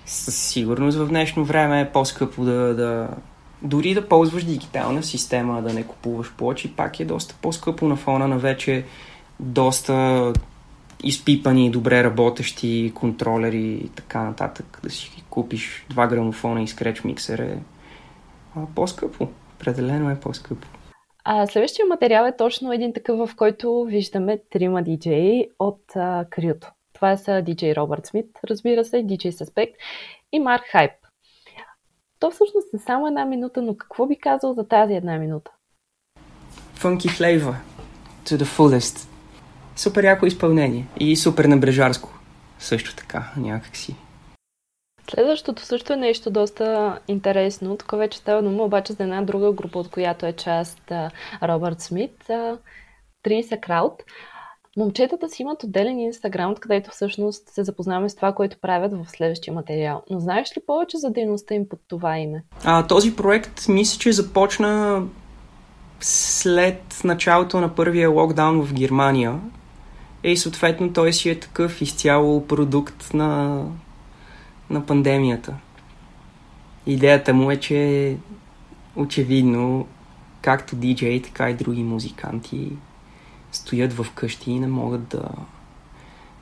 със 0.06 0.36
сигурност 0.36 0.98
в 0.98 1.08
днешно 1.08 1.44
време 1.44 1.80
е 1.80 1.92
по-скъпо 1.92 2.44
да, 2.44 2.74
да 2.74 3.08
дори 3.64 3.94
да 3.94 4.08
ползваш 4.08 4.44
дигитална 4.44 5.02
система, 5.02 5.62
да 5.62 5.72
не 5.72 5.86
купуваш 5.86 6.32
плочи, 6.32 6.76
пак 6.76 7.00
е 7.00 7.04
доста 7.04 7.34
по-скъпо 7.42 7.88
на 7.88 7.96
фона 7.96 8.28
на 8.28 8.38
вече 8.38 8.84
доста 9.40 10.32
изпипани, 11.04 11.70
добре 11.70 12.04
работещи 12.04 12.92
контролери 12.94 13.80
и 13.84 13.88
така 13.88 14.22
нататък. 14.22 14.80
Да 14.82 14.90
си 14.90 15.24
купиш 15.30 15.86
два 15.90 16.06
грамофона 16.06 16.62
и 16.62 16.68
скреч 16.68 17.04
миксер 17.04 17.38
е 17.38 17.58
по-скъпо. 18.74 19.28
Определено 19.56 20.10
е 20.10 20.20
по-скъпо. 20.20 20.66
А 21.24 21.46
следващия 21.46 21.86
материал 21.86 22.26
е 22.26 22.36
точно 22.36 22.72
един 22.72 22.92
такъв, 22.92 23.28
в 23.28 23.36
който 23.36 23.84
виждаме 23.88 24.38
трима 24.50 24.82
диджеи 24.82 25.48
от 25.58 25.96
а, 25.96 26.24
Крюто. 26.30 26.68
Това 26.92 27.16
са 27.16 27.42
диджей 27.42 27.74
Робърт 27.74 28.06
Смит, 28.06 28.26
разбира 28.44 28.84
се, 28.84 29.02
диджей 29.02 29.32
Suspect 29.32 29.72
и 30.32 30.40
Марк 30.40 30.62
Хайп. 30.72 30.92
То 32.22 32.30
всъщност 32.30 32.74
е 32.74 32.78
само 32.78 33.06
една 33.06 33.24
минута, 33.24 33.62
но 33.62 33.76
какво 33.76 34.06
би 34.06 34.18
казал 34.18 34.54
за 34.54 34.68
тази 34.68 34.94
една 34.94 35.18
минута? 35.18 35.50
Funky 36.76 37.08
flavor 37.08 37.54
to 38.24 38.36
the 38.36 38.44
fullest. 38.44 39.08
Супер 39.76 40.04
яко 40.04 40.26
изпълнение 40.26 40.86
и 41.00 41.16
супер 41.16 41.44
набрежарско. 41.44 42.08
Също 42.58 42.96
така, 42.96 43.32
някакси. 43.36 43.96
Следващото 45.10 45.62
също 45.62 45.92
е 45.92 45.96
нещо 45.96 46.30
доста 46.30 46.98
интересно. 47.08 47.76
Тук 47.76 47.90
вече 47.92 48.18
става 48.18 48.42
дума 48.42 48.62
обаче 48.62 48.92
за 48.92 49.02
една 49.02 49.22
друга 49.22 49.52
група, 49.52 49.78
от 49.78 49.90
която 49.90 50.26
е 50.26 50.32
част 50.32 50.92
Робърт 51.42 51.80
Смит, 51.80 52.30
Триса 53.22 53.56
Крауд. 53.56 54.02
Момчетата 54.76 55.28
си 55.28 55.42
имат 55.42 55.64
отделен 55.64 55.98
инстаграм, 55.98 56.54
където 56.54 56.90
всъщност 56.90 57.48
се 57.48 57.64
запознаваме 57.64 58.08
с 58.08 58.16
това, 58.16 58.32
което 58.32 58.56
правят 58.60 58.92
в 58.92 59.10
следващия 59.10 59.54
материал. 59.54 60.02
Но 60.10 60.20
знаеш 60.20 60.56
ли 60.56 60.60
повече 60.66 60.98
за 60.98 61.10
дейността 61.10 61.54
им 61.54 61.68
под 61.68 61.80
това 61.88 62.18
име? 62.18 62.44
А, 62.64 62.86
този 62.86 63.16
проект 63.16 63.68
мисля, 63.68 63.98
че 63.98 64.12
започна 64.12 65.02
след 66.00 67.00
началото 67.04 67.60
на 67.60 67.74
първия 67.74 68.10
локдаун 68.10 68.62
в 68.62 68.74
Германия. 68.74 69.40
И 70.24 70.36
съответно 70.36 70.92
той 70.92 71.12
си 71.12 71.30
е 71.30 71.40
такъв 71.40 71.82
изцяло 71.82 72.46
продукт 72.46 73.14
на, 73.14 73.62
на 74.70 74.86
пандемията. 74.86 75.54
Идеята 76.86 77.34
му 77.34 77.50
е, 77.50 77.56
че 77.56 78.16
очевидно 78.96 79.86
както 80.42 80.76
диджей, 80.76 81.22
така 81.22 81.50
и 81.50 81.54
други 81.54 81.82
музиканти 81.82 82.72
стоят 83.52 83.92
в 83.92 84.06
къщи 84.14 84.50
и 84.50 84.60
не 84.60 84.66
могат 84.66 85.08
да 85.08 85.28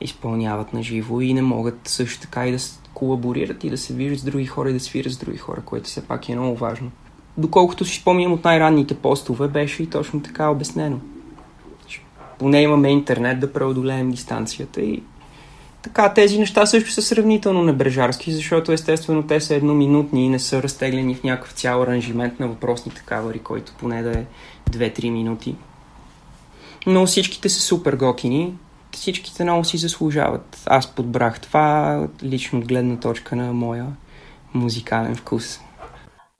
изпълняват 0.01 0.73
на 0.73 0.83
живо 0.83 1.21
и 1.21 1.33
не 1.33 1.41
могат 1.41 1.79
също 1.87 2.21
така 2.21 2.47
и 2.47 2.51
да 2.51 2.57
колаборират 2.93 3.63
и 3.63 3.69
да 3.69 3.77
се 3.77 3.93
виждат 3.93 4.19
с 4.19 4.23
други 4.23 4.45
хора 4.45 4.69
и 4.69 4.73
да 4.73 4.79
свирят 4.79 5.13
с 5.13 5.17
други 5.17 5.37
хора, 5.37 5.61
което 5.65 5.85
все 5.85 6.07
пак 6.07 6.29
е 6.29 6.35
много 6.35 6.55
важно. 6.55 6.91
Доколкото 7.37 7.85
си 7.85 7.95
спомням 7.95 8.33
от 8.33 8.43
най-ранните 8.43 8.95
постове, 8.95 9.47
беше 9.47 9.83
и 9.83 9.87
точно 9.87 10.21
така 10.21 10.49
обяснено. 10.49 10.99
Поне 12.39 12.61
имаме 12.61 12.89
интернет 12.89 13.39
да 13.39 13.53
преодолеем 13.53 14.11
дистанцията 14.11 14.81
и 14.81 15.03
така, 15.81 16.13
тези 16.13 16.39
неща 16.39 16.65
също 16.65 16.91
са 16.91 17.01
сравнително 17.01 17.63
небрежарски, 17.63 18.31
защото 18.31 18.71
естествено 18.71 19.23
те 19.23 19.41
са 19.41 19.55
едноминутни 19.55 20.25
и 20.25 20.29
не 20.29 20.39
са 20.39 20.63
разтеглени 20.63 21.15
в 21.15 21.23
някакъв 21.23 21.51
цял 21.51 21.81
аранжимент 21.83 22.39
на 22.39 22.47
въпросните 22.47 23.03
кавари, 23.05 23.39
който 23.39 23.73
поне 23.79 24.03
да 24.03 24.19
е 24.19 24.25
2-3 24.71 25.09
минути 25.09 25.55
но 26.87 27.05
всичките 27.05 27.49
са 27.49 27.61
супер 27.61 27.95
готини. 27.95 28.57
Всичките 28.91 29.43
много 29.43 29.63
си 29.63 29.77
заслужават. 29.77 30.63
Аз 30.65 30.95
подбрах 30.95 31.41
това 31.41 32.07
лично 32.23 32.59
от 32.59 32.67
гледна 32.67 32.99
точка 32.99 33.35
на 33.35 33.53
моя 33.53 33.87
музикален 34.53 35.15
вкус. 35.15 35.59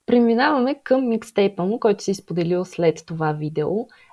Преминаваме 0.06 0.76
към 0.84 1.10
микстейпа 1.10 1.64
му, 1.64 1.80
който 1.80 2.04
си 2.04 2.14
споделил 2.14 2.66
след 2.66 3.04
това 3.06 3.32
видео. 3.32 3.70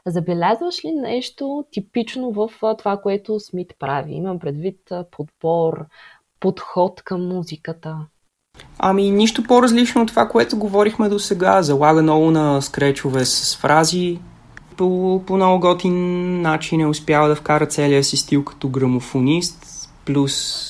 Забелязваш 0.06 0.84
ли 0.84 0.92
нещо 0.92 1.64
типично 1.72 2.30
в 2.32 2.50
това, 2.78 2.96
което 2.96 3.40
Смит 3.40 3.74
прави? 3.78 4.12
Имам 4.12 4.38
предвид 4.38 4.80
подбор, 5.10 5.86
подход 6.40 7.02
към 7.02 7.28
музиката. 7.28 7.96
Ами, 8.78 9.10
нищо 9.10 9.42
по-различно 9.42 10.02
от 10.02 10.08
това, 10.08 10.28
което 10.28 10.58
говорихме 10.58 11.08
до 11.08 11.18
сега. 11.18 11.62
Залага 11.62 12.02
много 12.02 12.30
на 12.30 12.60
скречове 12.60 13.24
с 13.24 13.56
фрази, 13.56 14.18
по, 14.78 15.22
по 15.26 15.36
много 15.36 15.60
готин 15.60 16.40
начин 16.42 16.80
е 16.80 16.86
успял 16.86 17.28
да 17.28 17.34
вкара 17.34 17.66
целия 17.66 18.04
си 18.04 18.16
стил 18.16 18.44
като 18.44 18.68
грамофонист, 18.68 19.90
плюс 20.04 20.64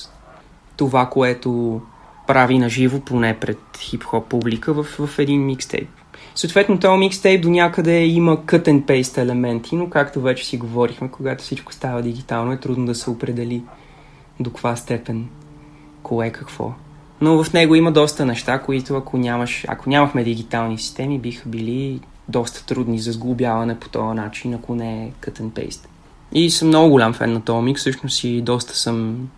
това, 0.77 1.05
което 1.05 1.81
прави 2.27 2.59
на 2.59 2.69
живо, 2.69 2.99
поне 2.99 3.39
пред 3.39 3.57
хип-хоп 3.79 4.27
публика 4.27 4.73
в, 4.73 4.83
в 4.83 5.19
един 5.19 5.45
микстейп. 5.45 5.89
Съответно, 6.35 6.79
този 6.79 6.99
микстейп 6.99 7.41
до 7.41 7.49
някъде 7.49 8.05
има 8.05 8.37
cut 8.37 8.63
and 8.63 8.85
paste 8.85 9.17
елементи, 9.17 9.75
но 9.75 9.89
както 9.89 10.21
вече 10.21 10.45
си 10.45 10.57
говорихме, 10.57 11.11
когато 11.11 11.43
всичко 11.43 11.73
става 11.73 12.01
дигитално, 12.01 12.51
е 12.51 12.57
трудно 12.57 12.85
да 12.85 12.95
се 12.95 13.09
определи 13.09 13.63
до 14.39 14.49
каква 14.49 14.75
степен 14.75 15.27
кое 16.03 16.29
какво. 16.29 16.73
Но 17.21 17.43
в 17.43 17.53
него 17.53 17.75
има 17.75 17.91
доста 17.91 18.25
неща, 18.25 18.59
които 18.59 18.95
ако, 18.95 19.17
нямаш, 19.17 19.65
ако 19.67 19.89
нямахме 19.89 20.23
дигитални 20.23 20.77
системи, 20.77 21.19
биха 21.19 21.49
били 21.49 21.99
доста 22.29 22.65
трудни 22.65 22.99
за 22.99 23.11
сглобяване 23.11 23.79
по 23.79 23.89
този 23.89 24.15
начин, 24.15 24.53
ако 24.53 24.75
не 24.75 25.03
е 25.03 25.11
cut 25.11 25.39
and 25.39 25.51
paste. 25.51 25.87
И 26.31 26.49
съм 26.49 26.67
много 26.67 26.89
голям 26.89 27.13
фен 27.13 27.33
на 27.33 27.45
този 27.45 27.65
микс, 27.65 27.81
всъщност 27.81 28.23
и 28.23 28.41
доста 28.41 28.77
съм 28.77 29.29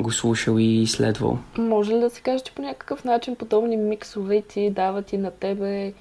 го 0.00 0.12
слушал 0.12 0.58
и 0.58 0.82
изследвал. 0.82 1.38
Може 1.58 1.92
ли 1.92 2.00
да 2.00 2.10
се 2.10 2.20
каже, 2.20 2.44
че 2.44 2.54
по 2.54 2.62
някакъв 2.62 3.04
начин 3.04 3.36
подобни 3.36 3.76
миксове 3.76 4.42
ти 4.42 4.70
дават 4.70 5.12
и 5.12 5.18
на 5.18 5.30
тебе 5.30 5.92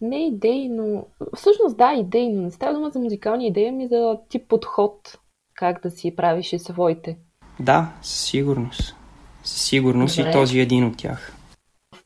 не 0.00 0.26
идеи, 0.26 0.68
но 0.68 1.06
всъщност 1.36 1.76
да, 1.76 1.92
идеи, 1.92 2.28
но 2.28 2.42
не 2.42 2.50
става 2.50 2.74
дума 2.74 2.90
за 2.90 2.98
музикални 2.98 3.46
идеи, 3.46 3.68
ами 3.68 3.88
за 3.88 4.18
тип 4.28 4.48
подход, 4.48 5.18
как 5.54 5.82
да 5.82 5.90
си 5.90 6.16
правиш 6.16 6.52
и 6.52 6.58
своите. 6.58 7.18
Да, 7.60 7.92
със 8.02 8.20
сигурност. 8.20 8.96
Със 9.44 9.62
сигурност 9.62 10.16
Добре. 10.16 10.30
и 10.30 10.32
този 10.32 10.58
е 10.58 10.62
един 10.62 10.84
от 10.84 10.96
тях. 10.96 11.36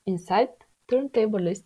Inside 0.08 0.48
Turntablist 0.92 1.64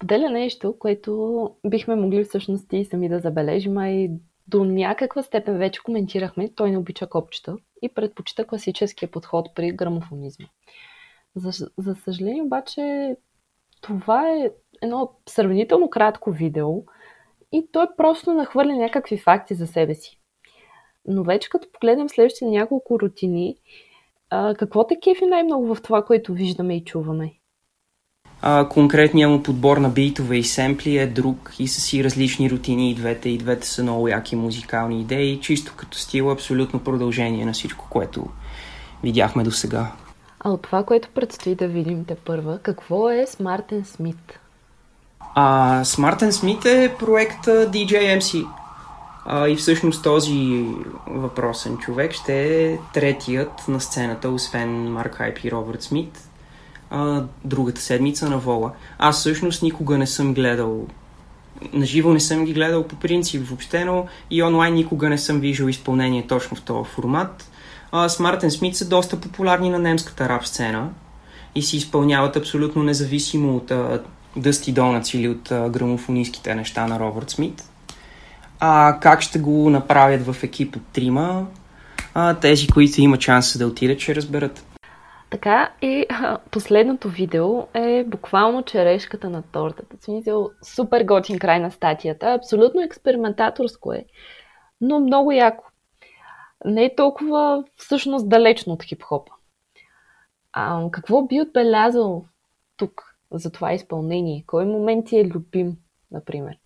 споделя 0.00 0.30
нещо, 0.30 0.78
което 0.78 1.50
бихме 1.66 1.94
могли 1.94 2.24
всъщност 2.24 2.72
и 2.72 2.84
сами 2.84 3.08
да 3.08 3.18
забележим, 3.18 3.78
а 3.78 3.88
и 3.88 4.10
до 4.48 4.64
някаква 4.64 5.22
степен 5.22 5.58
вече 5.58 5.82
коментирахме, 5.82 6.54
той 6.54 6.70
не 6.70 6.78
обича 6.78 7.06
копчета 7.06 7.56
и 7.82 7.88
предпочита 7.88 8.46
класическия 8.46 9.10
подход 9.10 9.48
при 9.54 9.72
грамофонизма. 9.72 10.46
За, 11.36 11.66
за 11.78 11.94
съжаление 11.94 12.42
обаче 12.42 13.16
това 13.80 14.28
е 14.28 14.50
едно 14.82 15.12
сравнително 15.28 15.90
кратко 15.90 16.30
видео 16.30 16.68
и 17.52 17.68
той 17.72 17.86
просто 17.96 18.34
нахвърля 18.34 18.72
някакви 18.72 19.18
факти 19.18 19.54
за 19.54 19.66
себе 19.66 19.94
си. 19.94 20.20
Но 21.04 21.22
вече 21.22 21.48
като 21.48 21.72
погледнем 21.72 22.08
следващите 22.08 22.44
няколко 22.44 23.00
рутини, 23.00 23.56
какво 24.30 24.86
те 24.86 25.00
кефи 25.00 25.26
най-много 25.26 25.74
в 25.74 25.82
това, 25.82 26.04
което 26.04 26.34
виждаме 26.34 26.76
и 26.76 26.84
чуваме? 26.84 27.39
А, 28.42 28.68
конкретният 28.68 29.30
му 29.30 29.42
подбор 29.42 29.76
на 29.76 29.88
битове 29.88 30.36
и 30.36 30.44
семпли 30.44 30.98
е 30.98 31.06
друг 31.06 31.52
и 31.58 31.68
са 31.68 31.80
си 31.80 32.04
различни 32.04 32.50
рутини 32.50 32.90
и 32.90 32.94
двете. 32.94 33.28
И 33.28 33.38
двете 33.38 33.66
са 33.66 33.82
много 33.82 34.08
яки 34.08 34.36
музикални 34.36 35.00
идеи, 35.00 35.40
чисто 35.40 35.72
като 35.76 35.98
стил, 35.98 36.30
абсолютно 36.30 36.80
продължение 36.80 37.44
на 37.44 37.52
всичко, 37.52 37.86
което 37.90 38.26
видяхме 39.02 39.42
до 39.42 39.50
сега. 39.50 39.92
А 40.40 40.50
от 40.50 40.62
това, 40.62 40.84
което 40.84 41.08
предстои 41.14 41.54
да 41.54 41.68
видим 41.68 42.04
те 42.04 42.14
първа, 42.14 42.58
какво 42.62 43.10
е 43.10 43.26
Смартен 43.26 43.84
Смит? 43.84 44.38
А, 45.34 45.84
Смартен 45.84 46.32
Смит 46.32 46.64
е 46.64 46.94
проект 46.98 47.44
DJMC. 47.46 48.46
А, 49.24 49.48
и 49.48 49.56
всъщност 49.56 50.02
този 50.02 50.64
въпросен 51.06 51.78
човек 51.78 52.12
ще 52.12 52.64
е 52.64 52.78
третият 52.94 53.68
на 53.68 53.80
сцената, 53.80 54.28
освен 54.28 54.92
Марк 54.92 55.14
Хайп 55.14 55.38
и 55.44 55.50
Робърт 55.50 55.82
Смит, 55.82 56.29
а, 56.90 57.22
другата 57.44 57.80
седмица 57.80 58.30
на 58.30 58.38
Вола. 58.38 58.72
Аз 58.98 59.18
всъщност 59.18 59.62
никога 59.62 59.98
не 59.98 60.06
съм 60.06 60.34
гледал 60.34 60.86
наживо 61.72 62.12
не 62.12 62.20
съм 62.20 62.44
ги 62.44 62.52
гледал 62.52 62.82
по 62.82 62.96
принцип 62.96 63.46
въобще, 63.46 63.84
но 63.84 64.06
и 64.30 64.42
онлайн 64.42 64.74
никога 64.74 65.08
не 65.08 65.18
съм 65.18 65.40
виждал 65.40 65.66
изпълнение 65.66 66.26
точно 66.26 66.56
в 66.56 66.62
този 66.62 66.90
формат. 66.90 67.50
Смартен 68.08 68.50
Смит 68.50 68.76
са 68.76 68.88
доста 68.88 69.20
популярни 69.20 69.70
на 69.70 69.78
немската 69.78 70.28
рап 70.28 70.46
сцена 70.46 70.88
и 71.54 71.62
си 71.62 71.76
изпълняват 71.76 72.36
абсолютно 72.36 72.82
независимо 72.82 73.56
от 73.56 73.72
Дъсти 74.36 74.74
Donuts 74.74 75.16
или 75.16 75.28
от 75.28 75.50
а, 75.50 75.68
грамофонистските 75.68 76.54
неща 76.54 76.86
на 76.86 77.00
Робърт 77.00 77.30
Смит. 77.30 77.64
А 78.60 78.98
как 79.00 79.20
ще 79.20 79.38
го 79.38 79.70
направят 79.70 80.26
в 80.26 80.42
екип 80.42 80.76
от 80.76 80.82
трима, 80.92 81.46
а, 82.14 82.34
тези, 82.34 82.68
които 82.68 83.00
има 83.00 83.20
шанс 83.20 83.58
да 83.58 83.66
отидат, 83.66 84.00
ще 84.00 84.14
разберат. 84.14 84.69
Така 85.30 85.72
и 85.82 86.06
последното 86.50 87.08
видео 87.08 87.62
е 87.74 88.04
буквално 88.04 88.62
черешката 88.62 89.30
на 89.30 89.42
тортата. 89.42 89.96
Смисъл, 90.00 90.50
супер 90.62 91.04
готин 91.04 91.38
край 91.38 91.60
на 91.60 91.70
статията. 91.70 92.26
Абсолютно 92.26 92.82
експериментаторско 92.82 93.92
е, 93.92 94.04
но 94.80 95.00
много 95.00 95.32
яко. 95.32 95.64
Не 96.64 96.84
е 96.84 96.94
толкова 96.96 97.64
всъщност 97.76 98.28
далечно 98.28 98.72
от 98.72 98.82
хип-хопа. 98.82 99.32
А, 100.52 100.90
какво 100.90 101.22
би 101.22 101.40
отбелязал 101.40 102.24
тук 102.76 103.16
за 103.32 103.52
това 103.52 103.72
изпълнение? 103.72 104.44
Кой 104.46 104.64
момент 104.64 105.06
ти 105.06 105.18
е 105.18 105.28
любим, 105.28 105.76
например? 106.10 106.56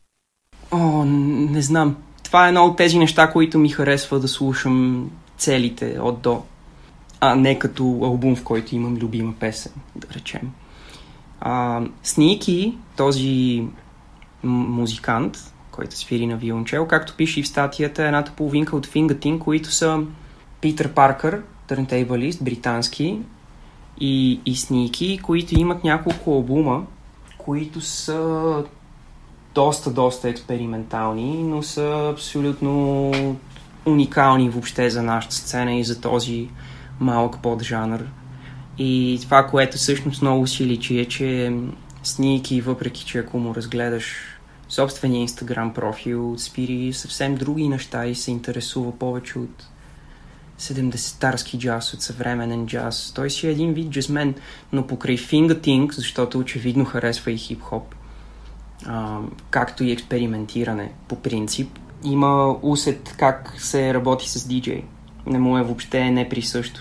О, 0.72 1.04
не 1.04 1.62
знам. 1.62 2.02
Това 2.22 2.46
е 2.46 2.48
едно 2.48 2.64
от 2.64 2.76
тези 2.76 2.98
неща, 2.98 3.32
които 3.32 3.58
ми 3.58 3.68
харесва 3.68 4.20
да 4.20 4.28
слушам 4.28 5.10
целите 5.36 5.98
от 6.00 6.22
до. 6.22 6.42
А 7.26 7.34
не 7.34 7.58
като 7.58 7.84
албум, 8.02 8.36
в 8.36 8.44
който 8.44 8.74
имам 8.74 8.96
любима 8.96 9.34
песен, 9.40 9.72
да 9.96 10.06
речем. 10.14 10.50
А, 11.40 11.82
Сники, 12.02 12.78
този 12.96 13.64
музикант, 14.42 15.52
който 15.70 15.98
свири 15.98 16.26
на 16.26 16.36
виолончел, 16.36 16.86
както 16.86 17.14
пише 17.16 17.40
и 17.40 17.42
в 17.42 17.48
статията, 17.48 18.02
е 18.02 18.06
едната 18.06 18.32
половинка 18.36 18.76
от 18.76 18.86
Фингатин, 18.86 19.38
които 19.38 19.70
са 19.70 20.00
Питър 20.60 20.92
Паркър, 20.92 21.42
търнтейбалист, 21.66 22.44
британски, 22.44 23.18
и, 24.00 24.40
и 24.46 24.56
Сники, 24.56 25.20
които 25.22 25.58
имат 25.58 25.84
няколко 25.84 26.30
албума, 26.30 26.86
които 27.38 27.80
са 27.80 28.64
доста, 29.54 29.90
доста 29.90 30.28
експериментални, 30.28 31.42
но 31.42 31.62
са 31.62 32.08
абсолютно 32.12 33.12
уникални 33.86 34.48
въобще 34.48 34.90
за 34.90 35.02
нашата 35.02 35.34
сцена 35.34 35.74
и 35.74 35.84
за 35.84 36.00
този 36.00 36.48
малък 37.00 37.42
поджанър. 37.42 38.06
И 38.78 39.18
това, 39.22 39.46
което 39.46 39.76
всъщност 39.76 40.22
много 40.22 40.46
си 40.46 40.66
личи 40.66 40.98
е, 40.98 41.04
че 41.04 41.52
Сники, 42.04 42.60
въпреки 42.60 43.04
че 43.04 43.18
ако 43.18 43.38
му 43.38 43.54
разгледаш 43.54 44.16
собствения 44.68 45.20
инстаграм 45.20 45.74
профил, 45.74 46.34
спири 46.38 46.92
съвсем 46.92 47.34
други 47.34 47.68
неща 47.68 48.06
и 48.06 48.14
се 48.14 48.30
интересува 48.30 48.98
повече 48.98 49.38
от 49.38 49.66
70-тарски 50.60 51.58
джаз, 51.58 51.94
от 51.94 52.02
съвременен 52.02 52.66
джаз. 52.66 53.12
Той 53.14 53.30
си 53.30 53.46
е 53.46 53.50
един 53.50 53.74
вид 53.74 53.90
джазмен, 53.90 54.34
но 54.72 54.86
покрай 54.86 55.16
фингатинг, 55.16 55.94
защото 55.94 56.38
очевидно 56.38 56.84
харесва 56.84 57.30
и 57.32 57.38
хип-хоп, 57.38 57.94
а, 58.86 59.18
както 59.50 59.84
и 59.84 59.92
експериментиране 59.92 60.92
по 61.08 61.16
принцип, 61.16 61.78
има 62.04 62.56
усет 62.62 63.14
как 63.18 63.54
се 63.58 63.94
работи 63.94 64.30
с 64.30 64.48
диджей. 64.48 64.84
Не 65.26 65.38
му 65.38 65.58
е 65.58 65.62
въобще 65.62 66.10
неприсъщо. 66.10 66.80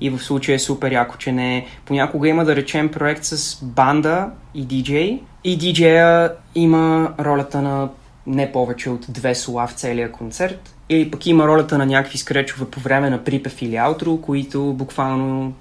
И 0.00 0.10
в 0.10 0.18
случая 0.18 0.56
е 0.56 0.58
супер 0.58 0.92
яко, 0.92 1.16
че 1.18 1.32
не 1.32 1.66
Понякога 1.84 2.28
има 2.28 2.44
да 2.44 2.56
речем 2.56 2.88
проект 2.88 3.24
с 3.24 3.64
банда 3.64 4.30
и 4.54 4.64
диджей. 4.64 5.22
И 5.44 5.56
диджея 5.56 6.32
има 6.54 7.14
ролята 7.20 7.62
на 7.62 7.88
не 8.26 8.52
повече 8.52 8.90
от 8.90 9.06
две 9.08 9.34
слова 9.34 9.66
в 9.66 9.72
целия 9.72 10.12
концерт. 10.12 10.74
Или 10.88 11.10
пък 11.10 11.26
има 11.26 11.46
ролята 11.46 11.78
на 11.78 11.86
някакви 11.86 12.18
скречове 12.18 12.70
по 12.70 12.80
време 12.80 13.10
на 13.10 13.24
припев 13.24 13.62
или 13.62 13.76
аутро, 13.76 14.16
които 14.16 14.72
буквално 14.72 15.52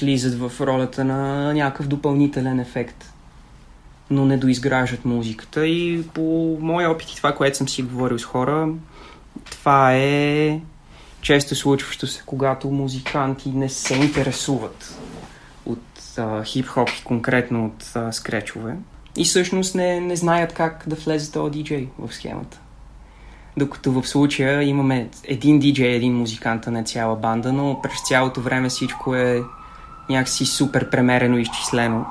влизат 0.00 0.34
в 0.34 0.60
ролята 0.60 1.04
на 1.04 1.52
някакъв 1.54 1.88
допълнителен 1.88 2.60
ефект 2.60 3.12
но 4.10 4.24
не 4.24 4.36
доизграждат 4.36 5.04
музиката 5.04 5.66
и 5.66 6.04
по 6.14 6.56
моя 6.60 6.90
опит 6.90 7.10
и 7.10 7.16
това, 7.16 7.34
което 7.34 7.56
съм 7.56 7.68
си 7.68 7.82
говорил 7.82 8.18
с 8.18 8.24
хора, 8.24 8.68
това 9.50 9.94
е 9.94 10.60
често 11.20 11.54
случващо 11.54 12.06
се, 12.06 12.22
когато 12.26 12.70
музиканти 12.70 13.48
не 13.48 13.68
се 13.68 13.94
интересуват 13.94 14.98
от 15.66 16.18
а, 16.18 16.44
хип-хоп 16.44 16.90
и 17.00 17.04
конкретно 17.04 17.66
от 17.66 17.96
а, 17.96 18.12
скречове 18.12 18.76
и 19.16 19.24
всъщност 19.24 19.74
не, 19.74 20.00
не 20.00 20.16
знаят 20.16 20.52
как 20.52 20.84
да 20.86 20.96
влезе 20.96 21.32
този 21.32 21.50
диджей 21.50 21.88
в 21.98 22.14
схемата. 22.14 22.60
Докато 23.56 23.92
в 23.92 24.08
случая 24.08 24.62
имаме 24.62 25.08
един 25.24 25.58
диджей, 25.58 25.94
един 25.94 26.16
музикант, 26.16 26.66
а 26.66 26.70
не 26.70 26.84
цяла 26.84 27.16
банда, 27.16 27.52
но 27.52 27.80
през 27.82 28.08
цялото 28.08 28.40
време 28.40 28.68
всичко 28.68 29.14
е 29.14 29.42
някакси 30.08 30.46
супер 30.46 30.90
премерено 30.90 31.38
изчислено. 31.38 32.06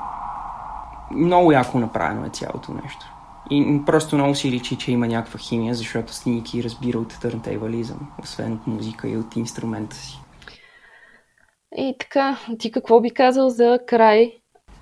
Много 1.11 1.51
яко 1.51 1.79
направено 1.79 2.25
е 2.25 2.29
цялото 2.29 2.73
нещо. 2.83 3.05
И 3.51 3.81
просто 3.85 4.15
много 4.15 4.35
си 4.35 4.51
личи, 4.51 4.75
че 4.75 4.91
има 4.91 5.07
някаква 5.07 5.39
химия, 5.39 5.75
защото 5.75 6.13
Сники 6.13 6.63
разбира 6.63 6.99
от 6.99 7.19
търнтейвализъм, 7.21 8.11
освен 8.23 8.53
от 8.53 8.67
музика 8.67 9.09
и 9.09 9.17
от 9.17 9.35
инструмента 9.35 9.95
си. 9.95 10.19
И 11.77 11.95
така, 11.99 12.37
ти 12.59 12.71
какво 12.71 13.01
би 13.01 13.11
казал 13.11 13.49
за 13.49 13.79
край? 13.87 14.33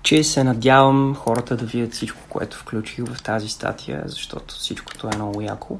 Че 0.02 0.24
се 0.24 0.44
надявам 0.44 1.14
хората 1.14 1.56
да 1.56 1.64
видят 1.64 1.92
всичко, 1.92 2.20
което 2.28 2.56
включих 2.56 3.04
в 3.04 3.22
тази 3.22 3.48
статия, 3.48 4.02
защото 4.06 4.54
всичкото 4.54 5.06
е 5.06 5.16
много 5.16 5.40
яко. 5.40 5.78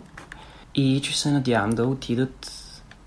И 0.74 1.00
че 1.00 1.18
се 1.18 1.30
надявам 1.30 1.70
да 1.70 1.86
отидат 1.86 2.52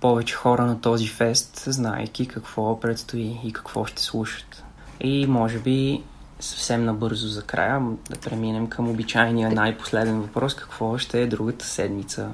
повече 0.02 0.36
хора 0.36 0.66
на 0.66 0.82
този 0.82 1.08
фест, 1.08 1.64
знаейки 1.68 2.28
какво 2.28 2.80
предстои 2.80 3.40
и 3.44 3.54
какво 3.54 3.86
ще 3.86 4.02
слушат. 4.02 4.64
И 5.00 5.28
може 5.28 5.60
би 5.60 6.04
съвсем 6.42 6.86
набързо 6.86 7.28
за 7.28 7.44
края 7.44 7.82
да 8.10 8.20
преминем 8.20 8.68
към 8.68 8.90
обичайния 8.90 9.52
най-последен 9.52 10.22
въпрос. 10.22 10.56
Какво 10.56 10.98
ще 10.98 11.22
е 11.22 11.28
другата 11.28 11.66
седмица? 11.66 12.30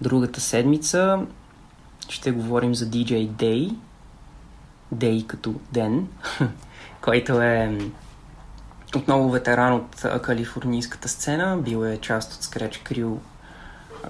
Другата 0.00 0.40
седмица 0.40 1.26
ще 2.08 2.30
говорим 2.30 2.74
за 2.74 2.86
DJ 2.86 3.28
Day. 3.28 3.76
Day 4.94 5.26
като 5.26 5.54
ден, 5.72 6.08
който 7.00 7.40
е 7.40 7.78
отново 8.96 9.30
ветеран 9.30 9.74
от 9.74 10.22
калифорнийската 10.22 11.08
сцена. 11.08 11.56
Бил 11.56 11.84
е 11.84 11.98
част 11.98 12.32
от 12.32 12.42
Scratch 12.42 12.92
Crew 12.92 13.16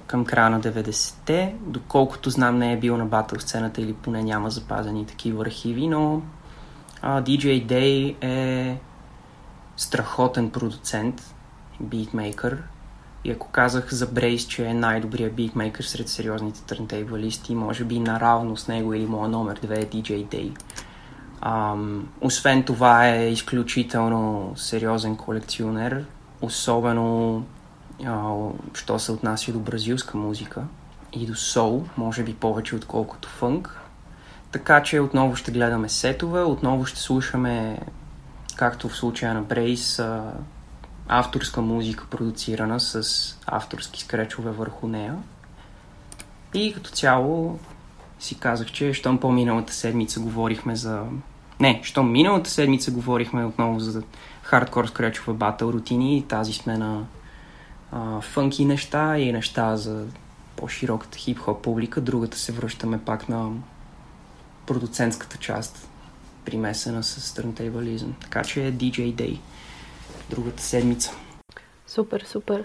към 0.07 0.24
края 0.24 0.51
на 0.51 0.61
90-те. 0.61 1.55
Доколкото 1.61 2.30
знам 2.30 2.59
не 2.59 2.72
е 2.72 2.78
бил 2.78 2.97
на 2.97 3.07
батъл 3.07 3.41
сцената 3.41 3.80
или 3.80 3.93
поне 3.93 4.22
няма 4.22 4.51
запазени 4.51 5.07
такива 5.07 5.43
архиви, 5.43 5.89
но 5.89 6.22
а, 7.03 7.22
DJ 7.22 7.66
Day 7.66 8.16
е 8.20 8.78
страхотен 9.76 10.51
продуцент, 10.51 11.34
битмейкър. 11.80 12.62
И 13.24 13.30
ако 13.30 13.48
казах 13.48 13.94
за 13.94 14.07
Брейс, 14.07 14.46
че 14.46 14.66
е 14.66 14.74
най-добрият 14.74 15.34
битмейкър 15.34 15.84
сред 15.84 16.09
сериозните 16.09 16.62
търнтейбалисти, 16.62 17.55
може 17.55 17.84
би 17.84 18.01
наравно 18.01 18.57
с 18.57 18.68
него 18.68 18.94
или 18.94 19.07
моя 19.07 19.28
номер 19.28 19.61
2 19.61 19.78
е 19.78 19.86
DJ 19.86 20.26
Day. 20.26 20.57
Ам, 21.40 22.09
освен 22.20 22.62
това 22.62 23.09
е 23.09 23.28
изключително 23.28 24.53
сериозен 24.57 25.16
колекционер, 25.16 26.05
особено 26.42 27.42
а, 28.07 28.34
що 28.74 28.98
се 28.98 29.12
отнася 29.12 29.53
до 29.53 29.59
бразилска 29.59 30.18
музика 30.18 30.62
и 31.12 31.26
до 31.26 31.34
сол, 31.34 31.84
може 31.96 32.22
би 32.22 32.34
повече 32.34 32.76
отколкото 32.76 33.28
фънк. 33.28 33.80
Така 34.53 34.82
че 34.82 35.01
отново 35.01 35.36
ще 35.36 35.53
гледаме 35.53 35.88
сетове, 35.88 36.42
отново 36.42 36.86
ще 36.86 37.01
слушаме 37.01 37.78
както 38.57 38.88
в 38.88 38.96
случая 38.96 39.34
на 39.34 39.42
Брейс, 39.42 40.03
авторска 41.09 41.61
музика, 41.61 42.07
продуцирана 42.11 42.80
с 42.80 43.03
авторски 43.46 44.01
скречове 44.01 44.51
върху 44.51 44.88
нея. 44.88 45.16
И 46.55 46.72
като 46.74 46.90
цяло 46.90 47.59
си 48.18 48.38
казах, 48.38 48.72
че 48.72 48.92
щом 48.92 49.18
по-миналата 49.18 49.72
седмица 49.72 50.20
говорихме 50.20 50.76
за... 50.76 51.03
Не, 51.61 51.80
щом 51.82 52.12
миналата 52.12 52.51
седмица 52.51 52.90
говорихме 52.90 53.44
отново 53.44 53.80
за 53.80 54.03
хардкор 54.42 54.86
скречове 54.86 55.32
батъл 55.32 55.68
рутини 55.68 56.18
и 56.18 56.22
тази 56.22 56.53
сме 56.53 56.78
на 56.78 57.05
а, 57.92 58.20
фънки 58.20 58.64
неща 58.64 59.18
и 59.18 59.32
неща 59.32 59.76
за 59.76 60.07
по-широката 60.57 61.18
хип-хоп 61.18 61.62
публика. 61.62 62.01
Другата 62.01 62.38
се 62.38 62.53
връщаме 62.53 63.05
пак 63.05 63.28
на 63.28 63.51
продуцентската 64.71 65.37
част, 65.37 65.89
примесена 66.45 67.03
с 67.03 67.35
търнтейбализъм. 67.35 68.14
Така 68.21 68.43
че 68.43 68.66
е 68.66 68.73
DJ 68.73 69.14
Day 69.14 69.39
другата 70.31 70.62
седмица. 70.62 71.12
Супер, 71.87 72.25
супер. 72.27 72.64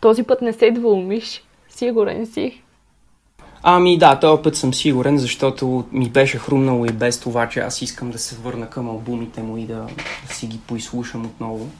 Този 0.00 0.22
път 0.22 0.42
не 0.42 0.52
се 0.52 0.70
двумиш. 0.70 1.42
Сигурен 1.68 2.26
си. 2.26 2.62
Ами 3.62 3.98
да, 3.98 4.20
този 4.20 4.42
път 4.42 4.56
съм 4.56 4.74
сигурен, 4.74 5.18
защото 5.18 5.84
ми 5.92 6.10
беше 6.10 6.38
хрумнало 6.38 6.84
и 6.84 6.92
без 6.92 7.20
това, 7.20 7.48
че 7.48 7.60
аз 7.60 7.82
искам 7.82 8.10
да 8.10 8.18
се 8.18 8.36
върна 8.36 8.70
към 8.70 8.88
албумите 8.88 9.42
му 9.42 9.56
и 9.56 9.66
да, 9.66 9.86
да 10.28 10.34
си 10.34 10.46
ги 10.46 10.60
поизслушам 10.66 11.26
отново. 11.26 11.70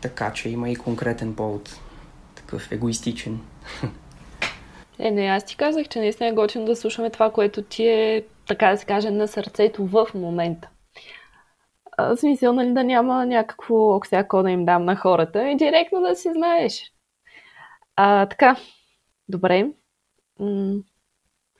Така 0.00 0.32
че 0.32 0.48
има 0.48 0.70
и 0.70 0.76
конкретен 0.76 1.34
повод. 1.34 1.80
Такъв 2.34 2.72
егоистичен. 2.72 3.40
Е, 4.98 5.10
не, 5.10 5.26
аз 5.26 5.44
ти 5.44 5.56
казах, 5.56 5.88
че 5.88 5.98
наистина 5.98 6.28
е 6.28 6.32
готино 6.32 6.64
да 6.64 6.76
слушаме 6.76 7.10
това, 7.10 7.32
което 7.32 7.62
ти 7.62 7.86
е, 7.86 8.24
така 8.48 8.70
да 8.70 8.76
се 8.76 8.86
каже, 8.86 9.10
на 9.10 9.28
сърцето 9.28 9.86
в 9.86 10.06
момента. 10.14 10.68
А, 11.96 12.16
смисъл, 12.16 12.52
нали, 12.52 12.72
да 12.72 12.84
няма 12.84 13.26
някакво 13.26 13.96
оксяко 13.96 14.42
да 14.42 14.50
им 14.50 14.64
дам 14.64 14.84
на 14.84 14.96
хората 14.96 15.50
и 15.50 15.56
директно 15.56 16.00
да 16.00 16.16
си 16.16 16.32
знаеш. 16.32 16.92
А, 17.96 18.26
така, 18.26 18.56
добре. 19.28 19.70
М- 20.40 20.82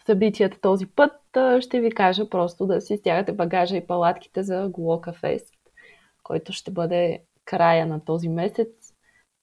събитията 0.07 0.61
този 0.61 0.87
път 0.87 1.13
ще 1.61 1.81
ви 1.81 1.91
кажа 1.91 2.29
просто 2.29 2.67
да 2.67 2.81
си 2.81 2.97
стягате 2.97 3.33
багажа 3.33 3.77
и 3.77 3.87
палатките 3.87 4.43
за 4.43 4.69
Глока 4.69 5.13
Фест, 5.13 5.55
който 6.23 6.53
ще 6.53 6.71
бъде 6.71 7.23
края 7.45 7.87
на 7.87 8.05
този 8.05 8.29
месец, 8.29 8.69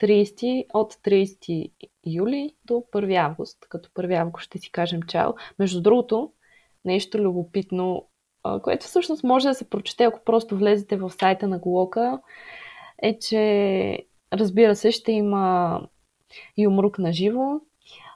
30, 0.05 0.65
от 0.73 0.93
30 0.93 1.71
юли 2.05 2.55
до 2.65 2.73
1 2.73 3.15
август, 3.25 3.57
като 3.69 3.89
1 3.89 4.21
август 4.21 4.45
ще 4.45 4.57
си 4.57 4.71
кажем 4.71 5.01
чао. 5.01 5.33
Между 5.59 5.81
другото, 5.81 6.31
нещо 6.85 7.17
любопитно, 7.17 8.05
което 8.63 8.85
всъщност 8.85 9.23
може 9.23 9.47
да 9.47 9.53
се 9.53 9.69
прочете, 9.69 10.03
ако 10.03 10.19
просто 10.25 10.57
влезете 10.57 10.97
в 10.97 11.09
сайта 11.09 11.47
на 11.47 11.59
Глока, 11.59 12.19
е, 13.01 13.19
че 13.19 13.99
разбира 14.33 14.75
се, 14.75 14.91
ще 14.91 15.11
има 15.11 15.81
юмрук 16.57 16.99
на 16.99 17.13
живо, 17.13 17.59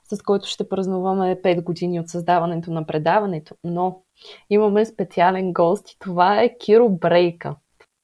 с 0.04 0.22
който 0.22 0.48
ще 0.48 0.70
празнуваме 0.70 1.42
5 1.42 1.64
години 1.64 2.00
от 2.00 2.10
създаването 2.10 2.72
на 2.72 2.86
предаването, 2.86 3.56
но 3.64 4.02
имаме 4.50 4.86
специален 4.86 5.54
гост 5.54 5.92
и 5.92 6.00
това 6.00 6.42
е 6.42 6.58
Киро 6.58 6.90
Брейка. 6.90 7.56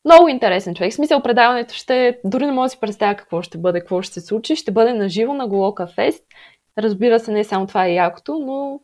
Много 0.06 0.28
интересен 0.28 0.76
човек. 0.76 0.91
В 0.91 0.95
смисъл, 0.95 1.22
предаването 1.22 1.74
ще... 1.74 2.20
Дори 2.24 2.45
не 2.45 2.51
мога 2.51 2.66
да 2.66 2.70
си 2.70 2.80
представя 2.80 3.16
какво 3.16 3.41
ще 3.41 3.58
бъде, 3.58 3.80
какво 3.80 4.01
ще 4.01 4.14
се 4.14 4.22
случи. 4.22 4.56
Ще 4.56 4.72
бъде 4.72 4.93
на 4.93 5.10
живо 5.10 5.34
на 5.34 5.47
Голока 5.47 5.88
Фест. 5.88 6.24
Разбира 6.78 7.20
се, 7.20 7.32
не 7.32 7.43
само 7.43 7.68
това 7.68 7.86
е 7.86 7.93
якото, 7.93 8.39
но 8.39 8.80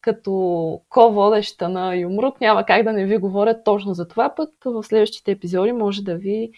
като 0.00 0.80
ко-водеща 0.88 1.68
на 1.68 1.96
Юмрук 1.96 2.40
няма 2.40 2.64
как 2.64 2.82
да 2.82 2.92
не 2.92 3.06
ви 3.06 3.18
говоря 3.18 3.62
точно 3.62 3.94
за 3.94 4.08
това, 4.08 4.34
пък 4.36 4.50
в 4.64 4.82
следващите 4.82 5.30
епизоди 5.30 5.72
може 5.72 6.02
да 6.02 6.16
ви 6.16 6.50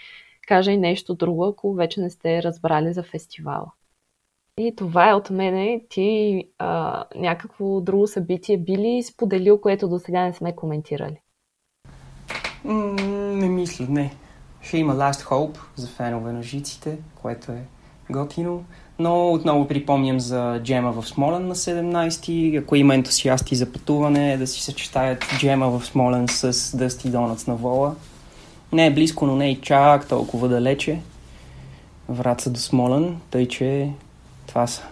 кажа 0.48 0.72
и 0.72 0.76
нещо 0.76 1.14
друго, 1.14 1.44
ако 1.44 1.74
вече 1.74 2.00
не 2.00 2.10
сте 2.10 2.42
разбрали 2.42 2.92
за 2.92 3.02
фестивала. 3.02 3.72
И 4.58 4.76
това 4.76 5.10
е 5.10 5.14
от 5.14 5.30
мене. 5.30 5.84
Ти 5.88 6.42
а, 6.58 7.04
някакво 7.14 7.80
друго 7.80 8.06
събитие 8.06 8.58
би 8.58 8.78
ли 8.78 9.02
споделил, 9.02 9.60
което 9.60 9.88
до 9.88 9.98
сега 9.98 10.24
не 10.24 10.32
сме 10.32 10.56
коментирали? 10.56 11.20
Не 13.32 13.48
мисля, 13.48 13.86
не. 13.88 14.14
Ще 14.60 14.78
има 14.78 14.94
Last 14.94 15.22
Hope 15.22 15.58
за 15.76 15.88
фенове 15.88 16.32
на 16.32 16.42
жиците, 16.42 16.98
което 17.22 17.52
е 17.52 17.62
готино. 18.10 18.64
Но 18.98 19.32
отново 19.32 19.68
припомням 19.68 20.20
за 20.20 20.60
джема 20.62 20.92
в 20.92 21.08
Смолен 21.08 21.48
на 21.48 21.54
17-ти. 21.54 22.56
Ако 22.56 22.76
има 22.76 22.94
ентусиасти 22.94 23.56
за 23.56 23.72
пътуване, 23.72 24.36
да 24.36 24.46
си 24.46 24.62
съчетаят 24.62 25.24
джема 25.38 25.70
в 25.70 25.86
Смолен 25.86 26.28
с 26.28 26.76
Дъсти 26.76 27.10
Донатс 27.10 27.46
на 27.46 27.54
Вола. 27.54 27.94
Не 28.72 28.86
е 28.86 28.90
близко, 28.90 29.26
но 29.26 29.36
не 29.36 29.50
и 29.50 29.60
чак 29.60 30.08
толкова 30.08 30.48
далече. 30.48 31.00
Врат 32.08 32.44
до 32.46 32.60
Смолен, 32.60 33.16
тъй 33.30 33.48
че 33.48 33.90
това 34.46 34.66
са 34.66 34.82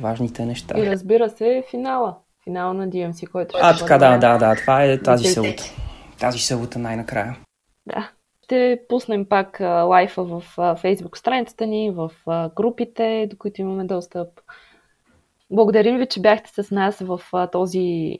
важните 0.00 0.44
неща. 0.44 0.78
И 0.78 0.86
разбира 0.86 1.30
се, 1.30 1.64
финала. 1.70 2.14
Финала 2.44 2.74
на 2.74 2.88
DMC, 2.88 3.30
който 3.30 3.56
ще 3.56 3.66
А, 3.66 3.76
така, 3.76 3.98
да, 3.98 4.18
да, 4.18 4.38
да. 4.38 4.56
Това 4.56 4.84
е 4.84 4.98
тази 4.98 5.24
събота. 5.24 5.64
Тази 6.18 6.38
събота 6.38 6.78
най-накрая. 6.78 7.36
Да. 7.86 8.10
Ще 8.42 8.80
пуснем 8.88 9.28
пак 9.28 9.60
лайфа 9.60 10.24
в 10.24 10.42
фейсбук 10.76 11.18
страницата 11.18 11.66
ни, 11.66 11.90
в 11.90 12.10
групите, 12.56 13.26
до 13.30 13.36
които 13.36 13.60
имаме 13.60 13.84
достъп. 13.84 14.28
Благодарим 15.50 15.98
ви, 15.98 16.06
че 16.06 16.20
бяхте 16.20 16.62
с 16.62 16.70
нас 16.70 16.98
в 16.98 17.20
този 17.52 18.18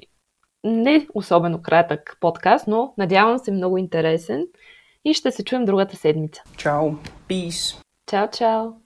не 0.65 1.07
особено 1.15 1.63
кратък 1.63 2.17
подкаст, 2.21 2.67
но 2.67 2.95
надявам 2.99 3.39
се 3.39 3.53
много 3.53 3.79
интересен 3.79 4.47
и 5.05 5.15
ще 5.15 5.31
се 5.31 5.45
чуем 5.45 5.65
другата 5.65 5.97
седмица. 5.97 6.43
Чао! 6.57 6.91
Peace! 7.29 7.83
Чао, 8.07 8.29
чао! 8.31 8.86